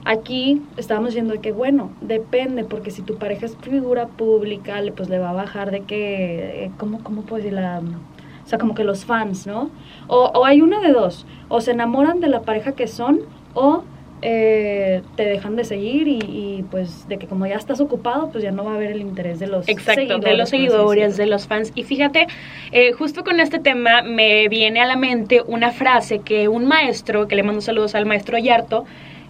Aquí 0.04 0.62
estamos 0.78 1.10
diciendo 1.10 1.34
que, 1.42 1.52
bueno, 1.52 1.92
depende, 2.02 2.64
porque 2.64 2.92
si 2.92 3.02
tu 3.02 3.18
pareja 3.18 3.48
es 3.48 3.58
figura 3.58 4.08
pública, 4.08 4.80
pues 4.96 5.10
le 5.10 5.18
va 5.18 5.32
a 5.32 5.34
bajar 5.34 5.72
de 5.72 5.82
que, 5.82 6.66
eh, 6.66 6.72
¿cómo, 6.78 7.04
cómo 7.04 7.24
puedo 7.24 7.38
decir 7.38 7.54
la...? 7.54 7.82
O 8.46 8.48
sea, 8.48 8.60
como 8.60 8.76
que 8.76 8.84
los 8.84 9.06
fans, 9.06 9.48
¿no? 9.48 9.72
O, 10.08 10.32
o 10.36 10.46
hay 10.46 10.62
una 10.62 10.80
de 10.80 10.92
dos, 10.94 11.26
o 11.50 11.62
se 11.62 11.72
enamoran 11.72 12.20
de 12.20 12.28
la 12.28 12.42
pareja 12.42 12.74
que 12.74 12.88
son, 12.88 13.22
o 13.56 13.84
eh, 14.28 15.04
te 15.18 15.24
dejan 15.24 15.56
de 15.56 15.66
seguir 15.66 16.08
y, 16.08 16.66
pues 16.72 17.08
de 17.08 17.18
que 17.20 17.28
como 17.28 17.46
ya 17.46 17.58
estás 17.58 17.80
ocupado, 17.82 18.32
pues 18.32 18.44
ya 18.44 18.52
no 18.52 18.64
va 18.64 18.72
a 18.72 18.76
haber 18.76 18.92
el 18.92 19.02
interés 19.02 19.40
de 19.40 19.46
los 19.46 19.68
Exacto, 19.68 20.18
de 20.18 20.36
los 20.36 20.50
seguidores, 20.50 21.18
de 21.18 21.26
los 21.28 21.46
fans. 21.48 21.72
Y 21.76 21.84
fíjate, 21.84 22.26
eh, 22.72 22.94
justo 22.94 23.24
con 23.24 23.40
este 23.40 23.60
tema 23.60 24.02
me 24.02 24.48
viene 24.48 24.82
a 24.82 24.86
la 24.86 24.96
mente 24.96 25.44
una 25.46 25.72
frase 25.72 26.20
que 26.20 26.48
un 26.48 26.66
maestro, 26.66 27.28
que 27.28 27.36
le 27.36 27.44
mando 27.44 27.62
saludos 27.62 27.94
al 27.94 28.06
maestro 28.06 28.38
Yarto, 28.38 28.86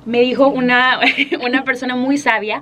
me 0.06 0.22
dijo 0.22 0.48
una, 0.48 1.00
una 1.46 1.64
persona 1.64 1.96
muy 1.96 2.18
sabia, 2.18 2.62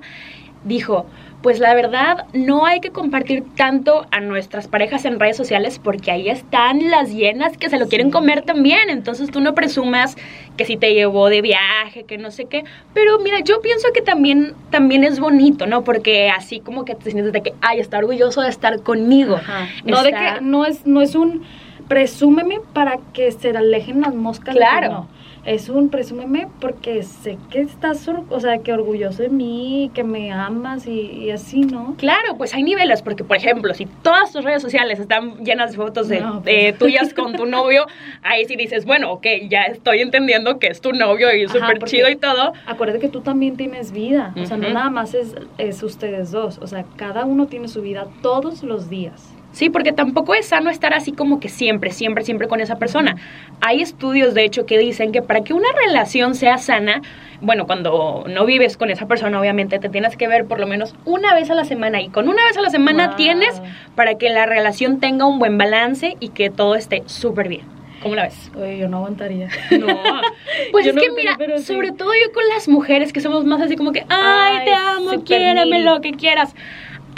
dijo, 0.64 1.06
pues 1.44 1.60
la 1.60 1.76
verdad 1.76 2.26
no 2.32 2.66
hay 2.66 2.80
que 2.80 2.92
compartir 2.92 3.44
tanto 3.58 4.08
a 4.12 4.22
nuestras 4.22 4.70
parejas 4.70 5.04
en 5.04 5.20
redes 5.20 5.36
sociales 5.36 5.78
porque 5.78 6.10
ahí 6.10 6.30
están 6.30 6.90
las 6.90 7.14
llenas 7.14 7.58
que 7.58 7.70
se 7.70 7.78
lo 7.78 7.90
quieren 7.90 8.12
comer 8.12 8.44
también. 8.44 8.90
Entonces 8.90 9.30
tú 9.30 9.42
no 9.42 9.54
presumas 9.54 10.16
que 10.56 10.64
si 10.64 10.78
te 10.78 10.94
llevó 10.94 11.28
de 11.28 11.42
viaje, 11.42 12.06
que 12.06 12.18
no 12.18 12.32
sé 12.32 12.46
qué. 12.46 12.64
Pero 12.94 13.20
mira, 13.20 13.42
yo 13.42 13.60
pienso 13.60 13.90
que 13.94 14.02
también, 14.02 14.54
también 14.70 15.04
es 15.04 15.20
bonito, 15.20 15.68
¿no? 15.68 15.84
Porque 15.84 16.30
así 16.30 16.62
como 16.62 16.86
que 16.86 16.96
te 16.96 17.12
sientes 17.12 17.34
de 17.34 17.44
que, 17.44 17.54
ay, 17.60 17.82
está 17.82 17.98
orgulloso 17.98 18.40
de 18.40 18.50
estar 18.50 18.82
conmigo. 18.82 19.38
No 19.84 20.02
de 20.02 20.12
que 20.12 20.42
no 20.42 20.66
es, 20.66 20.88
no 20.88 21.02
es 21.02 21.14
un 21.14 21.44
presúmeme 21.90 22.62
para 22.72 23.00
que 23.12 23.30
se 23.34 23.50
alejen 23.50 24.00
las 24.00 24.16
moscas. 24.16 24.56
Claro 24.56 25.10
es 25.46 25.70
un 25.70 25.90
presúmeme 25.90 26.48
porque 26.62 27.04
sé 27.04 27.38
que 27.50 27.62
estás, 27.62 28.08
o 28.30 28.40
sea, 28.40 28.60
que 28.60 28.72
orgulloso 28.72 29.24
de 29.24 29.30
mí, 29.30 29.92
que 29.94 30.04
me 30.04 30.32
amas 30.32 30.88
y, 30.88 31.30
así, 31.32 31.62
¿no? 31.62 31.96
Claro, 31.98 32.38
pues 32.38 32.54
hay 32.54 32.64
niveles, 32.64 33.02
porque 33.02 33.24
por 33.24 33.38
ejemplo, 33.38 33.74
si 33.74 33.86
todas 33.86 34.32
tus 34.32 34.44
redes 34.44 34.62
sociales 34.62 35.00
están 35.00 35.44
llenas 35.44 35.72
de 35.72 35.78
fotos 35.78 36.08
de, 36.08 36.24
pues. 36.44 36.78
tuyas 36.78 37.14
con 37.14 37.34
tu 37.34 37.46
novio, 37.46 37.86
ahí 38.22 38.46
sí 38.46 38.56
dices, 38.56 38.86
bueno, 38.86 39.12
ok, 39.12 39.26
ya 39.50 39.64
estoy 39.64 40.02
entendiendo 40.02 40.60
que 40.60 40.68
es 40.68 40.82
tu 40.82 40.94
novio 40.94 41.34
y 41.36 41.48
súper 41.48 41.80
chido 41.84 42.10
y 42.10 42.16
todo. 42.16 42.54
Acuérdate 42.66 43.00
que 43.00 43.10
tú 43.10 43.22
también 43.22 43.58
tienes 43.58 43.92
vida, 43.92 44.34
o 44.42 44.46
sea, 44.46 44.58
no 44.58 44.70
nada 44.70 44.90
más 44.90 45.14
es, 45.14 45.36
es 45.58 45.84
ustedes 45.84 46.32
dos, 46.32 46.58
o 46.60 46.68
sea, 46.68 46.86
cada 46.96 47.26
uno 47.26 47.48
tiene 47.48 47.68
su 47.68 47.82
vida 47.82 48.08
todos 48.22 48.64
los 48.64 48.90
días. 48.90 49.34
Sí, 49.54 49.70
porque 49.70 49.94
tampoco 49.94 50.34
es 50.34 50.48
sano 50.48 50.72
estar 50.72 50.96
así 50.96 51.12
como 51.12 51.40
que 51.40 51.48
siempre, 51.48 51.92
siempre, 51.92 52.24
siempre 52.26 52.48
con 52.48 52.60
esa 52.60 52.78
persona. 52.78 53.16
Hay 53.62 53.82
estudios, 53.82 54.34
de 54.34 54.44
hecho, 54.44 54.66
que 54.66 54.80
dicen 54.80 55.12
que 55.12 55.22
para 55.22 55.44
que 55.44 55.54
una 55.54 55.68
relación 55.86 56.34
sea 56.34 56.58
sana, 56.58 57.04
bueno, 57.40 57.68
cuando 57.68 58.26
no 58.28 58.46
vives 58.46 58.78
con 58.78 58.90
esa 58.90 59.08
persona, 59.08 59.40
obviamente 59.40 59.78
te 59.78 59.90
tienes 59.90 60.18
que 60.18 60.28
ver 60.28 60.46
por 60.46 60.60
lo 60.60 60.66
menos 60.66 60.96
una 61.06 61.36
vez 61.36 61.52
a 61.52 61.54
la 61.54 61.66
semana. 61.66 62.02
Y 62.02 62.10
con 62.10 62.28
una 62.28 62.44
vez 62.46 62.58
a 62.58 62.62
la 62.62 62.72
semana 62.72 63.16
tienes 63.16 63.62
para 63.96 64.16
que 64.16 64.30
la 64.30 64.48
relación 64.48 65.00
tenga 65.00 65.26
un 65.26 65.38
buen 65.38 65.60
balance 65.60 66.18
y 66.20 66.30
que 66.30 66.50
todo 66.50 66.74
esté 66.74 67.04
súper 67.06 67.48
bien. 67.48 67.74
¿Cómo 68.02 68.16
la 68.16 68.24
ves? 68.24 68.52
Oye, 68.56 68.80
yo 68.80 68.90
no 68.90 68.98
aguantaría. 68.98 69.50
No. 69.80 69.88
Pues 70.72 70.88
es 70.88 70.96
que 70.96 71.12
mira, 71.12 71.38
sobre 71.60 71.92
todo 71.92 72.12
yo 72.14 72.32
con 72.32 72.44
las 72.50 72.68
mujeres 72.68 73.14
que 73.14 73.22
somos 73.22 73.46
más 73.46 73.62
así 73.62 73.76
como 73.76 73.92
que, 73.92 74.06
ay, 74.10 74.66
te 74.66 74.74
amo, 74.74 75.24
quiéreme 75.24 75.82
lo 75.82 76.02
que 76.02 76.12
quieras 76.12 76.56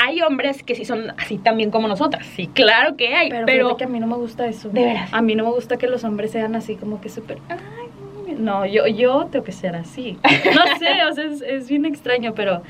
hay 0.03 0.21
hombres 0.21 0.63
que 0.63 0.75
sí 0.75 0.85
son 0.85 1.11
así 1.17 1.37
también 1.37 1.71
como 1.71 1.87
nosotras. 1.87 2.25
Sí, 2.35 2.47
claro 2.47 2.95
que 2.95 3.13
hay. 3.13 3.29
Pero, 3.29 3.45
pero 3.45 3.77
que 3.77 3.85
a 3.85 3.87
mí 3.87 3.99
no 3.99 4.07
me 4.07 4.15
gusta 4.15 4.47
eso. 4.47 4.69
De 4.69 4.83
veras. 4.83 5.13
A 5.13 5.21
mí 5.21 5.35
no 5.35 5.43
me 5.43 5.51
gusta 5.51 5.77
que 5.77 5.87
los 5.87 6.03
hombres 6.03 6.31
sean 6.31 6.55
así 6.55 6.75
como 6.75 7.01
que 7.01 7.09
súper. 7.09 7.37
No, 8.37 8.65
yo, 8.65 8.87
yo 8.87 9.27
tengo 9.31 9.45
que 9.45 9.51
ser 9.51 9.75
así. 9.75 10.17
No 10.23 10.77
sé, 10.79 11.05
o 11.09 11.13
sea, 11.13 11.25
es, 11.25 11.41
es 11.41 11.69
bien 11.69 11.85
extraño, 11.85 12.33
pero 12.33 12.61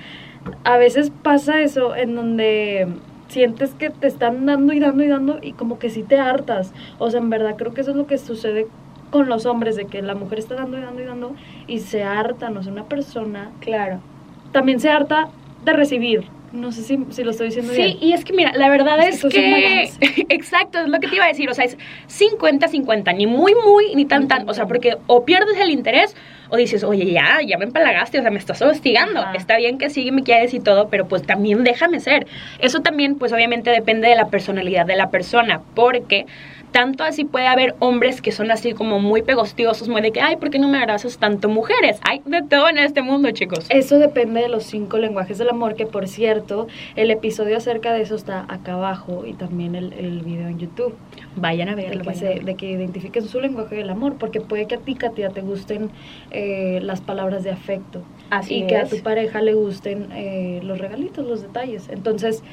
a 0.63 0.77
veces 0.77 1.11
pasa 1.23 1.61
eso 1.61 1.95
en 1.95 2.15
donde 2.15 2.87
sientes 3.27 3.73
que 3.73 3.89
te 3.89 4.07
están 4.07 4.45
dando 4.45 4.73
y 4.73 4.79
dando 4.79 5.03
y 5.03 5.07
dando 5.07 5.39
y 5.41 5.53
como 5.53 5.79
que 5.79 5.89
sí 5.89 6.03
te 6.03 6.19
hartas. 6.19 6.73
O 6.99 7.09
sea, 7.09 7.19
en 7.19 7.29
verdad 7.29 7.55
creo 7.57 7.73
que 7.73 7.81
eso 7.81 7.91
es 7.91 7.97
lo 7.97 8.07
que 8.07 8.17
sucede 8.17 8.67
con 9.09 9.29
los 9.29 9.45
hombres, 9.45 9.75
de 9.75 9.85
que 9.85 10.01
la 10.01 10.15
mujer 10.15 10.39
está 10.39 10.55
dando 10.55 10.77
y 10.77 10.81
dando 10.81 11.01
y 11.01 11.05
dando 11.05 11.35
y 11.67 11.79
se 11.79 12.03
harta, 12.03 12.49
no 12.49 12.63
sé, 12.63 12.71
una 12.71 12.85
persona. 12.85 13.51
Claro. 13.59 13.99
También 14.51 14.79
se 14.79 14.89
harta 14.89 15.29
de 15.63 15.73
recibir. 15.73 16.25
No 16.55 16.71
sé 16.71 16.83
si, 16.83 16.97
si 17.09 17.23
lo 17.23 17.31
estoy 17.31 17.47
diciendo 17.47 17.73
bien. 17.73 17.91
Sí, 17.91 17.97
y 18.01 18.13
es 18.13 18.23
que 18.23 18.33
mira, 18.33 18.53
la 18.55 18.69
verdad 18.69 18.99
es, 19.07 19.21
que... 19.21 19.89
exacto, 20.29 20.79
es 20.79 20.87
lo 20.87 20.99
que 20.99 21.07
te 21.07 21.15
iba 21.15 21.25
a 21.25 21.27
decir. 21.27 21.49
O 21.49 21.53
sea, 21.53 21.65
es 21.65 21.77
50-50, 22.07 23.15
ni 23.15 23.27
muy, 23.27 23.53
muy, 23.55 23.93
ni 23.95 24.05
tan, 24.05 24.27
tan. 24.27 24.47
O 24.49 24.53
sea, 24.53 24.65
porque 24.65 24.97
o 25.07 25.25
pierdes 25.25 25.57
el 25.59 25.69
interés 25.69 26.15
o 26.49 26.57
dices, 26.57 26.83
oye, 26.83 27.11
ya, 27.11 27.39
ya 27.45 27.57
me 27.57 27.65
empalagaste, 27.65 28.19
o 28.19 28.21
sea, 28.21 28.31
me 28.31 28.39
estás 28.39 28.61
hostigando. 28.61 29.23
Está 29.33 29.57
bien 29.57 29.77
que 29.77 29.89
sí 29.89 30.11
me 30.11 30.23
quieres 30.23 30.53
y 30.53 30.59
todo, 30.59 30.89
pero 30.89 31.07
pues 31.07 31.23
también 31.23 31.63
déjame 31.63 31.99
ser. 31.99 32.27
Eso 32.59 32.81
también, 32.81 33.15
pues 33.15 33.33
obviamente 33.33 33.69
depende 33.69 34.07
de 34.07 34.15
la 34.15 34.27
personalidad 34.27 34.85
de 34.85 34.95
la 34.95 35.09
persona, 35.09 35.61
porque 35.73 36.25
tanto 36.75 37.05
así 37.05 37.23
puede 37.23 37.47
haber 37.47 37.73
hombres 37.79 38.21
que 38.21 38.33
son 38.33 38.51
así 38.51 38.73
como 38.73 38.99
muy 38.99 39.21
pegostiosos, 39.21 39.87
muy 39.87 40.01
de 40.01 40.11
que, 40.11 40.19
ay, 40.19 40.35
¿por 40.35 40.49
qué 40.49 40.59
no 40.59 40.67
me 40.67 40.77
abrazas 40.77 41.17
tanto 41.17 41.47
mujeres? 41.47 42.01
Hay 42.03 42.21
de 42.25 42.41
todo 42.41 42.67
en 42.67 42.77
este 42.77 43.01
mundo, 43.01 43.31
chicos. 43.31 43.65
Eso 43.69 43.97
depende 43.97 44.41
de 44.41 44.49
los 44.49 44.65
cinco 44.65 44.97
lenguajes 44.97 45.37
del 45.37 45.47
amor, 45.47 45.75
que 45.75 45.85
por 45.85 46.09
cierto, 46.09 46.67
el 46.97 47.11
episodio 47.11 47.55
acerca 47.55 47.93
de 47.93 48.01
eso 48.01 48.15
está 48.15 48.45
acá 48.49 48.73
abajo 48.73 49.23
y 49.25 49.35
también 49.35 49.75
el, 49.75 49.93
el 49.93 50.19
video 50.19 50.49
en 50.49 50.59
YouTube. 50.59 50.93
Vayan 51.37 51.69
a 51.69 51.75
verlo. 51.75 52.03
De 52.03 52.11
que, 52.11 52.39
de 52.41 52.55
que 52.55 52.71
identifiquen 52.71 53.25
su 53.25 53.39
lenguaje 53.39 53.75
del 53.75 53.89
amor, 53.89 54.15
porque 54.17 54.41
puede 54.41 54.67
que 54.67 54.75
a 54.75 54.79
ti, 54.79 54.95
Katia, 54.95 55.29
te 55.29 55.39
gusten 55.39 55.91
eh, 56.37 56.79
las 56.81 56.99
palabras 56.99 57.43
de 57.43 57.51
afecto. 57.51 58.01
Así 58.29 58.55
y 58.55 58.67
que 58.67 58.75
a 58.75 58.85
tu 58.85 59.01
pareja 59.01 59.41
le 59.41 59.53
gusten 59.53 60.11
eh, 60.11 60.59
los 60.63 60.79
regalitos, 60.79 61.25
los 61.25 61.41
detalles. 61.41 61.87
Entonces, 61.87 62.43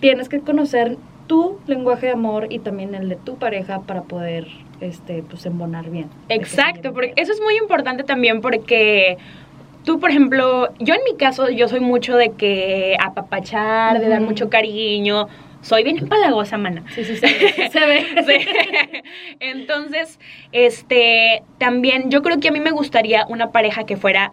tienes 0.00 0.28
que 0.28 0.40
conocer 0.40 0.98
tu 1.26 1.58
lenguaje 1.66 2.06
de 2.06 2.12
amor 2.12 2.48
y 2.50 2.58
también 2.58 2.94
el 2.94 3.08
de 3.08 3.16
tu 3.16 3.36
pareja 3.36 3.80
para 3.80 4.02
poder 4.02 4.48
este 4.82 5.22
pues 5.22 5.46
embonar 5.46 5.88
bien. 5.88 6.10
Exacto, 6.28 6.92
porque 6.92 7.14
eso 7.16 7.32
es 7.32 7.40
muy 7.40 7.56
importante 7.56 8.04
también 8.04 8.42
porque 8.42 9.16
tú, 9.84 9.98
por 9.98 10.10
ejemplo, 10.10 10.68
yo 10.78 10.92
en 10.92 11.00
mi 11.10 11.16
caso 11.16 11.48
yo 11.48 11.68
soy 11.68 11.80
mucho 11.80 12.16
de 12.16 12.32
que 12.32 12.96
apapachar, 13.02 13.98
de 13.98 14.08
dar 14.08 14.20
mucho 14.20 14.50
cariño, 14.50 15.28
soy 15.62 15.84
bien 15.84 15.98
empalagosa, 15.98 16.58
mana. 16.58 16.84
Sí, 16.94 17.04
sí, 17.04 17.16
sí. 17.16 17.26
Se 17.70 17.80
ve. 17.80 19.02
Entonces, 19.40 20.18
este, 20.50 21.42
también 21.58 22.10
yo 22.10 22.22
creo 22.22 22.40
que 22.40 22.48
a 22.48 22.52
mí 22.52 22.60
me 22.60 22.72
gustaría 22.72 23.24
una 23.28 23.52
pareja 23.52 23.86
que 23.86 23.96
fuera 23.96 24.32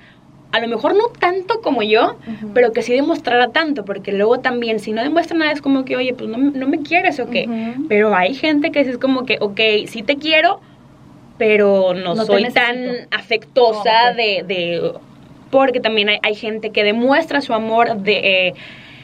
a 0.51 0.59
lo 0.59 0.67
mejor 0.67 0.95
no 0.95 1.09
tanto 1.09 1.61
como 1.61 1.83
yo, 1.83 2.17
pero 2.55 2.71
que 2.71 2.81
sí 2.81 2.93
demostrara 2.93 3.49
tanto, 3.49 3.85
porque 3.85 4.11
luego 4.11 4.39
también 4.39 4.79
si 4.79 4.91
no 4.91 5.03
demuestra 5.03 5.37
nada 5.37 5.51
es 5.51 5.61
como 5.61 5.85
que, 5.85 5.95
oye, 5.95 6.13
pues 6.15 6.27
no, 6.27 6.37
no 6.37 6.67
me 6.67 6.79
quieres 6.79 7.19
o 7.19 7.29
qué. 7.29 7.47
Pero 7.87 8.15
hay 8.15 8.33
gente 8.33 8.71
que 8.71 8.79
es 8.79 8.97
como 8.97 9.25
que, 9.25 9.37
ok, 9.39 9.59
sí 9.85 10.01
te 10.01 10.17
quiero, 10.17 10.59
pero 11.37 11.93
no, 11.93 12.15
soy 12.25 12.45
tan 12.45 13.07
afectosa 13.11 14.13
de, 14.15 14.43
de, 14.43 14.91
Porque 15.51 15.79
también 15.79 16.09
hay, 16.09 16.19
hay, 16.23 16.33
gente 16.33 16.71
que 16.71 16.83
demuestra 16.83 17.41
su 17.41 17.53
amor 17.53 17.97
de... 17.97 18.47
Eh, 18.47 18.53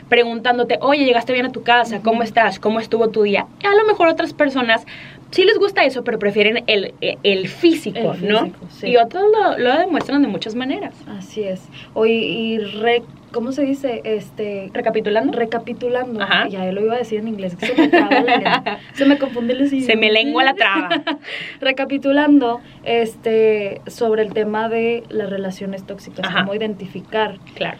preguntándote, 0.09 0.77
oye, 0.81 1.05
llegaste 1.05 1.33
bien 1.33 1.45
a 1.45 1.51
tu 1.51 1.63
casa, 1.63 2.01
¿cómo 2.01 2.23
estás? 2.23 2.59
¿Cómo 2.59 2.79
estuvo 2.79 3.09
tu 3.09 3.23
día? 3.23 3.47
A 3.63 3.75
lo 3.75 3.85
mejor 3.85 4.07
otras 4.07 4.33
personas 4.33 4.85
sí 5.31 5.43
les 5.43 5.57
gusta 5.57 5.83
eso, 5.83 6.03
pero 6.03 6.19
prefieren 6.19 6.63
el, 6.67 6.93
el, 7.01 7.47
físico, 7.47 8.15
¿no? 8.21 8.51
Y 8.83 8.95
otros 8.97 9.23
lo, 9.57 9.77
demuestran 9.77 10.21
de 10.21 10.27
muchas 10.27 10.55
maneras. 10.55 10.95
Así 11.07 11.43
es. 11.43 11.67
Oye, 11.93 12.13
y 12.13 12.57
re, 12.59 13.03
¿cómo 13.31 13.51
se 13.51 13.63
dice? 13.63 14.01
Este, 14.05 14.69
recapitulando. 14.73 15.37
Recapitulando. 15.37 16.21
Ajá. 16.21 16.47
Ya 16.47 16.71
lo 16.71 16.81
iba 16.81 16.95
a 16.95 16.99
decir 16.99 17.19
en 17.19 17.27
inglés, 17.27 17.57
se 17.59 17.73
me 17.75 17.87
traba 17.89 18.79
Se 18.93 19.05
me 19.05 19.17
confunde 19.17 19.53
el 19.53 19.69
Se 19.81 19.97
me 19.97 20.11
lengua 20.11 20.43
la 20.43 20.53
traba. 20.53 20.89
recapitulando, 21.59 22.61
este, 22.83 23.81
sobre 23.87 24.21
el 24.21 24.33
tema 24.33 24.69
de 24.69 25.03
las 25.09 25.29
relaciones 25.29 25.85
tóxicas, 25.85 26.33
cómo 26.33 26.55
identificar. 26.55 27.39
Claro 27.55 27.77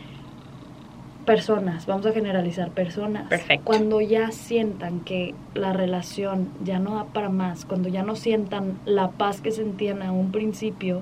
personas, 1.26 1.86
vamos 1.86 2.06
a 2.06 2.12
generalizar 2.12 2.72
personas, 2.72 3.28
Perfecto. 3.28 3.66
cuando 3.66 4.00
ya 4.02 4.32
sientan 4.32 5.02
que 5.02 5.34
la 5.54 5.74
relación 5.74 6.50
ya 6.64 6.80
no 6.80 6.96
da 6.96 7.06
para 7.06 7.30
más, 7.30 7.66
cuando 7.66 7.90
ya 7.90 8.04
no 8.04 8.16
sientan 8.16 8.80
la 8.86 9.12
paz 9.12 9.42
que 9.42 9.52
sentían 9.52 10.02
a 10.02 10.12
un 10.12 10.32
principio, 10.32 11.02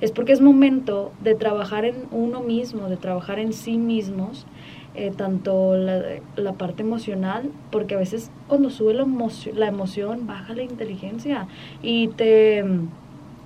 es 0.00 0.12
porque 0.12 0.32
es 0.32 0.40
momento 0.40 1.12
de 1.22 1.34
trabajar 1.34 1.84
en 1.84 1.96
uno 2.10 2.40
mismo, 2.40 2.88
de 2.88 2.96
trabajar 2.96 3.38
en 3.38 3.52
sí 3.52 3.76
mismos, 3.76 4.46
eh, 4.94 5.12
tanto 5.14 5.76
la, 5.76 6.02
la, 6.36 6.52
parte 6.54 6.82
emocional, 6.82 7.50
porque 7.70 7.96
a 7.96 7.98
veces 7.98 8.30
cuando 8.48 8.70
sube 8.70 8.94
la, 8.94 9.02
emoción, 9.02 9.58
la 9.58 9.66
emoción, 9.66 10.26
baja 10.26 10.54
la 10.54 10.62
inteligencia 10.62 11.48
y 11.82 12.08
te, 12.08 12.64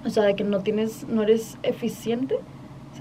o 0.04 0.10
sea, 0.10 0.22
de 0.24 0.36
que 0.36 0.44
no 0.44 0.60
tienes, 0.60 1.08
no 1.08 1.24
eres 1.24 1.58
eficiente 1.64 2.38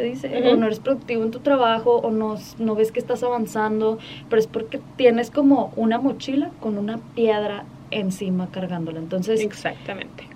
dice, 0.04 0.50
o 0.50 0.56
no 0.56 0.66
eres 0.66 0.80
productivo 0.80 1.24
en 1.24 1.32
tu 1.32 1.40
trabajo, 1.40 1.98
o 1.98 2.12
no, 2.12 2.38
no 2.58 2.76
ves 2.76 2.92
que 2.92 3.00
estás 3.00 3.24
avanzando, 3.24 3.98
pero 4.30 4.40
es 4.40 4.48
porque 4.48 4.80
tienes 4.96 5.32
como 5.32 5.74
una 5.76 6.00
mochila 6.00 6.52
con 6.60 6.78
una 6.78 7.00
piedra 7.16 7.66
encima 7.92 8.50
cargándola. 8.52 9.00
Entonces, 9.00 9.42
exactamente. 9.42 10.28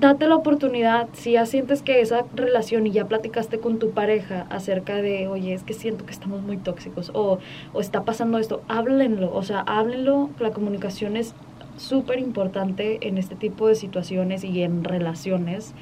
Date 0.00 0.28
la 0.28 0.36
oportunidad, 0.36 1.08
si 1.12 1.32
ya 1.32 1.44
sientes 1.44 1.82
que 1.82 2.00
esa 2.00 2.24
relación 2.32 2.86
y 2.86 2.92
ya 2.92 3.08
platicaste 3.08 3.58
con 3.58 3.80
tu 3.80 3.90
pareja 3.90 4.46
acerca 4.48 4.94
de, 5.02 5.26
oye, 5.26 5.54
es 5.54 5.64
que 5.64 5.74
siento 5.74 6.06
que 6.06 6.12
estamos 6.12 6.40
muy 6.42 6.56
tóxicos 6.56 7.10
o, 7.14 7.40
o 7.72 7.80
está 7.80 8.04
pasando 8.04 8.38
esto, 8.38 8.62
háblenlo, 8.68 9.34
o 9.34 9.42
sea, 9.42 9.58
háblenlo, 9.60 10.30
la 10.38 10.52
comunicación 10.52 11.16
es 11.16 11.34
súper 11.78 12.18
importante 12.18 12.98
en 13.06 13.18
este 13.18 13.34
tipo 13.34 13.68
de 13.68 13.74
situaciones 13.74 14.44
y 14.44 14.62
en 14.62 14.84
relaciones. 14.84 15.74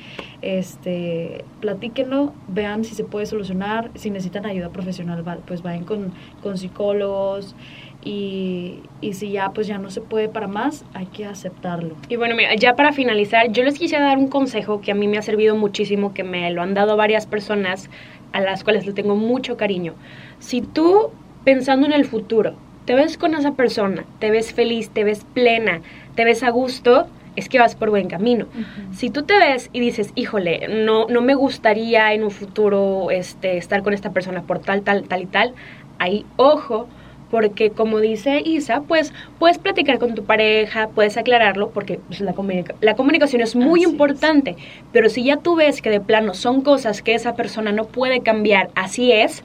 Este, 0.43 1.45
platíquenlo, 1.61 2.33
vean 2.49 2.85
si 2.85 2.95
se 2.95 3.05
puede 3.05 3.27
solucionar, 3.27 3.91
si 3.95 4.11
necesitan 4.11 4.47
ayuda 4.47 4.71
profesional, 4.71 5.25
pues 5.47 5.63
vayan 5.63 5.85
con, 5.85 6.13
con 6.43 6.59
psicólogos 6.59 7.57
y, 8.05 8.81
y, 9.01 9.15
si 9.15 9.33
ya 9.33 9.51
pues 9.51 9.67
ya 9.67 9.79
no 9.79 9.91
se 9.91 10.01
puede 10.01 10.29
para 10.29 10.47
más, 10.47 10.85
hay 10.95 11.07
que 11.07 11.25
aceptarlo. 11.25 11.97
Y 12.09 12.17
bueno, 12.17 12.37
mira, 12.37 12.55
ya 12.55 12.77
para 12.77 12.93
finalizar, 12.93 13.51
yo 13.51 13.65
les 13.65 13.79
quisiera 13.79 14.07
dar 14.07 14.19
un 14.19 14.29
consejo 14.29 14.81
que 14.81 14.93
a 14.93 14.95
mí 14.95 15.09
me 15.09 15.19
ha 15.19 15.23
servido 15.23 15.57
muchísimo, 15.57 16.15
que 16.15 16.23
me 16.23 16.51
lo 16.53 16.63
han 16.63 16.75
dado 16.75 16.97
varias 16.97 17.27
personas 17.27 17.91
a 18.33 18.41
las 18.41 18.63
cuales 18.63 18.87
le 18.87 18.93
tengo 18.93 19.17
mucho 19.17 19.57
cariño. 19.57 19.95
Si 20.39 20.61
tú 20.61 21.11
pensando 21.47 21.87
en 21.87 21.93
el 21.93 22.05
futuro. 22.05 22.57
Te 22.87 22.95
ves 22.95 23.19
con 23.19 23.35
esa 23.35 23.53
persona, 23.53 24.05
te 24.21 24.31
ves 24.31 24.55
feliz, 24.55 24.91
te 24.91 25.05
ves 25.05 25.27
plena, 25.35 25.81
te 26.15 26.25
ves 26.25 26.43
a 26.43 26.51
gusto, 26.51 27.09
es 27.35 27.49
que 27.49 27.59
vas 27.59 27.75
por 27.75 27.91
buen 27.91 28.09
camino. 28.09 28.47
Si 28.93 29.11
tú 29.11 29.25
te 29.25 29.39
ves 29.39 29.71
y 29.73 29.81
dices, 29.81 30.13
híjole, 30.15 30.69
no, 30.69 31.07
no 31.09 31.21
me 31.21 31.35
gustaría 31.35 32.15
en 32.15 32.25
un 32.25 32.31
futuro 32.31 33.11
este, 33.11 33.59
estar 33.59 33.83
con 33.83 33.93
esta 33.93 34.13
persona 34.13 34.43
por 34.43 34.61
tal, 34.61 34.83
tal, 34.83 35.03
tal 35.05 35.23
y 35.23 35.27
tal, 35.27 35.55
ahí 35.99 36.25
ojo, 36.37 36.89
porque 37.31 37.71
como 37.71 37.99
dice 37.99 38.41
Isa, 38.45 38.83
pues 38.83 39.13
puedes 39.39 39.59
platicar 39.59 39.99
con 39.99 40.15
tu 40.15 40.25
pareja, 40.25 40.89
puedes 40.89 41.17
aclararlo, 41.17 41.71
porque 41.71 42.01
pues, 42.07 42.21
la, 42.21 42.35
la, 42.81 42.95
comunicación 42.95 43.43
es 43.43 43.57
muy 43.57 43.83
importante, 43.83 44.57
pero 44.93 45.09
si 45.09 45.25
ya 45.25 45.37
tú 45.37 45.57
ves 45.57 45.83
que 45.83 45.91
de 45.91 46.01
plano 46.01 46.35
son 46.35 46.63
cosas 46.63 47.03
que 47.03 47.15
esa 47.15 47.35
persona 47.35 47.73
no 47.73 47.87
puede 47.87 48.21
cambiar, 48.21 48.71
así 48.75 49.13
es, 49.13 49.43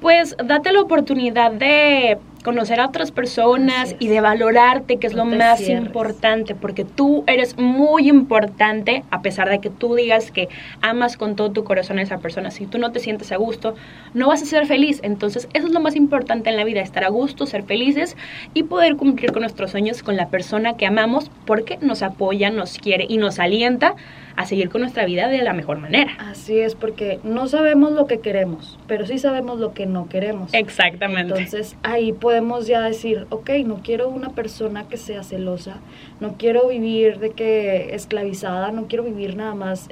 pues 0.00 0.36
date 0.44 0.72
la 0.72 0.82
oportunidad 0.82 1.52
de 1.52 2.18
conocer 2.46 2.78
a 2.78 2.86
otras 2.86 3.10
personas 3.10 3.96
y 3.98 4.06
de 4.06 4.20
valorarte, 4.20 4.98
que 4.98 5.08
es 5.08 5.14
lo 5.14 5.24
más 5.24 5.68
importante, 5.68 6.54
porque 6.54 6.84
tú 6.84 7.24
eres 7.26 7.58
muy 7.58 8.08
importante, 8.08 9.02
a 9.10 9.20
pesar 9.20 9.48
de 9.50 9.58
que 9.58 9.68
tú 9.68 9.96
digas 9.96 10.30
que 10.30 10.48
amas 10.80 11.16
con 11.16 11.34
todo 11.34 11.50
tu 11.50 11.64
corazón 11.64 11.98
a 11.98 12.02
esa 12.02 12.18
persona. 12.18 12.52
Si 12.52 12.66
tú 12.66 12.78
no 12.78 12.92
te 12.92 13.00
sientes 13.00 13.32
a 13.32 13.36
gusto, 13.36 13.74
no 14.14 14.28
vas 14.28 14.42
a 14.42 14.46
ser 14.46 14.64
feliz. 14.66 15.00
Entonces, 15.02 15.48
eso 15.54 15.66
es 15.66 15.72
lo 15.72 15.80
más 15.80 15.96
importante 15.96 16.48
en 16.48 16.56
la 16.56 16.62
vida, 16.62 16.82
estar 16.82 17.02
a 17.02 17.08
gusto, 17.08 17.46
ser 17.46 17.64
felices 17.64 18.16
y 18.54 18.62
poder 18.62 18.94
cumplir 18.94 19.32
con 19.32 19.42
nuestros 19.42 19.72
sueños 19.72 20.04
con 20.04 20.14
la 20.14 20.28
persona 20.28 20.76
que 20.76 20.86
amamos, 20.86 21.32
porque 21.46 21.78
nos 21.80 22.04
apoya, 22.04 22.50
nos 22.50 22.78
quiere 22.78 23.06
y 23.08 23.18
nos 23.18 23.40
alienta 23.40 23.96
a 24.36 24.44
seguir 24.44 24.68
con 24.68 24.82
nuestra 24.82 25.04
vida 25.06 25.28
de 25.28 25.42
la 25.42 25.52
mejor 25.54 25.78
manera. 25.78 26.12
Así 26.18 26.58
es, 26.60 26.74
porque 26.74 27.18
no 27.24 27.48
sabemos 27.48 27.92
lo 27.92 28.06
que 28.06 28.20
queremos, 28.20 28.78
pero 28.86 29.06
sí 29.06 29.18
sabemos 29.18 29.58
lo 29.58 29.72
que 29.72 29.86
no 29.86 30.08
queremos. 30.08 30.52
Exactamente. 30.52 31.32
Entonces 31.32 31.76
ahí 31.82 32.12
podemos 32.12 32.35
ya 32.66 32.80
decir, 32.82 33.26
ok, 33.30 33.50
no 33.64 33.80
quiero 33.82 34.08
una 34.08 34.30
persona 34.30 34.88
que 34.88 34.96
sea 34.96 35.22
celosa, 35.22 35.76
no 36.20 36.34
quiero 36.36 36.68
vivir 36.68 37.18
de 37.18 37.30
que 37.30 37.94
esclavizada, 37.94 38.72
no 38.72 38.86
quiero 38.86 39.04
vivir 39.04 39.36
nada 39.36 39.54
más 39.54 39.88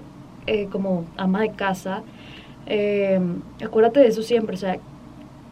eh, 0.47 0.69
como 0.71 1.05
ama 1.17 1.43
de 1.43 1.53
casa. 1.53 2.03
Eh, 2.67 3.21
acuérdate 3.63 4.01
de 4.01 4.09
eso 4.09 4.23
siempre, 4.23 4.55
o 4.55 4.59
sea, 4.59 4.79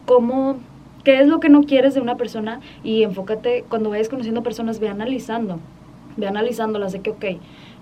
cómo 0.07 0.59
qué 1.05 1.21
es 1.21 1.27
lo 1.27 1.41
que 1.41 1.49
no 1.49 1.63
quieres 1.65 1.95
de 1.95 2.01
una 2.01 2.17
persona 2.17 2.61
y 2.85 3.03
enfócate, 3.03 3.65
cuando 3.69 3.91
vayas 3.91 4.09
conociendo 4.09 4.43
personas, 4.43 4.79
ve 4.81 4.89
analizando, 4.89 5.59
ve 6.17 6.27
analizándolas 6.27 6.93
de 6.93 7.01
que, 7.01 7.11
ok, 7.11 7.25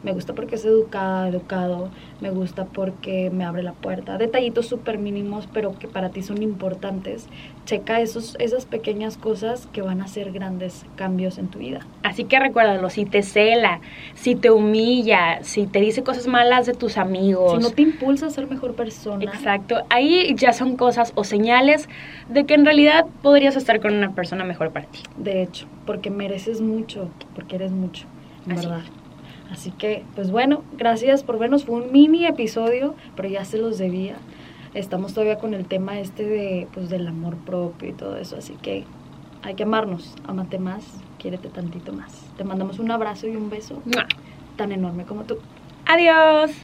me 0.03 0.13
gusta 0.13 0.35
porque 0.35 0.55
es 0.55 0.65
educada, 0.65 1.29
educado, 1.29 1.91
me 2.21 2.31
gusta 2.31 2.65
porque 2.65 3.31
me 3.31 3.45
abre 3.45 3.63
la 3.63 3.73
puerta. 3.73 4.17
Detallitos 4.17 4.67
súper 4.67 4.99
mínimos, 4.99 5.49
pero 5.53 5.79
que 5.79 5.89
para 5.89 6.11
ti 6.11 6.23
son 6.23 6.43
importantes. 6.43 7.27
Checa 7.67 8.01
esos, 8.01 8.37
esas 8.39 8.65
pequeñas 8.65 9.17
cosas 9.17 9.69
que 9.73 9.83
van 9.83 10.01
a 10.01 10.05
hacer 10.05 10.33
grandes 10.33 10.87
cambios 10.97 11.39
en 11.39 11.49
tu 11.49 11.59
vida. 11.59 11.81
Así 12.03 12.25
que 12.25 12.39
recuérdalo, 12.39 12.89
si 12.89 13.05
te 13.05 13.23
cela, 13.23 13.81
si 14.15 14.35
te 14.35 14.51
humilla, 14.51 15.43
si 15.43 15.67
te 15.67 15.81
dice 15.81 16.03
cosas 16.03 16.27
malas 16.27 16.67
de 16.67 16.73
tus 16.73 16.97
amigos. 16.97 17.53
Si 17.53 17.69
no 17.69 17.71
te 17.71 17.83
impulsa 17.83 18.27
a 18.27 18.31
ser 18.31 18.49
mejor 18.49 18.75
persona. 18.75 19.25
Exacto, 19.25 19.83
ahí 19.91 20.35
ya 20.37 20.53
son 20.53 20.77
cosas 20.77 21.13
o 21.15 21.25
señales 21.25 21.89
de 22.29 22.45
que 22.45 22.55
en 22.55 22.65
realidad 22.65 23.07
podrías 23.23 23.57
estar 23.57 23.81
con 23.81 23.95
una 23.95 24.15
persona 24.15 24.45
mejor 24.45 24.71
para 24.71 24.87
ti. 24.87 25.01
De 25.17 25.43
hecho, 25.43 25.67
porque 25.85 26.11
mereces 26.11 26.61
mucho, 26.61 27.11
porque 27.35 27.57
eres 27.57 27.73
mucho, 27.73 28.07
verdad. 28.47 28.83
Así 29.51 29.71
que, 29.73 30.05
pues 30.15 30.31
bueno, 30.31 30.63
gracias 30.77 31.23
por 31.25 31.39
vernos. 31.39 31.65
Fue 31.65 31.77
un 31.77 31.93
mini 31.93 32.27
episodio, 32.27 32.95
pero 33.17 33.29
ya 33.29 33.45
se 33.45 33.59
los 33.59 33.79
debía. 33.79 34.17
Estamos 34.75 35.15
todavía 35.15 35.39
con 35.39 35.55
el 35.55 35.67
tema 35.67 35.99
este 35.99 36.25
de, 36.25 36.69
pues, 36.73 36.89
del 36.89 37.07
amor 37.07 37.37
propio 37.37 37.89
y 37.89 37.93
todo 37.93 38.17
eso. 38.17 38.37
Así 38.37 38.55
que 38.63 38.85
hay 39.43 39.55
que 39.55 39.65
amarnos. 39.65 40.15
Amate 40.27 40.59
más, 40.59 40.85
quiérete 41.19 41.49
tantito 41.49 41.93
más. 41.93 42.13
Te 42.37 42.45
mandamos 42.45 42.79
un 42.79 42.91
abrazo 42.91 43.27
y 43.27 43.37
un 43.37 43.51
beso 43.51 43.83
tan 44.57 44.73
enorme 44.73 45.05
como 45.05 45.25
tú. 45.25 45.39
Adiós. 45.87 46.53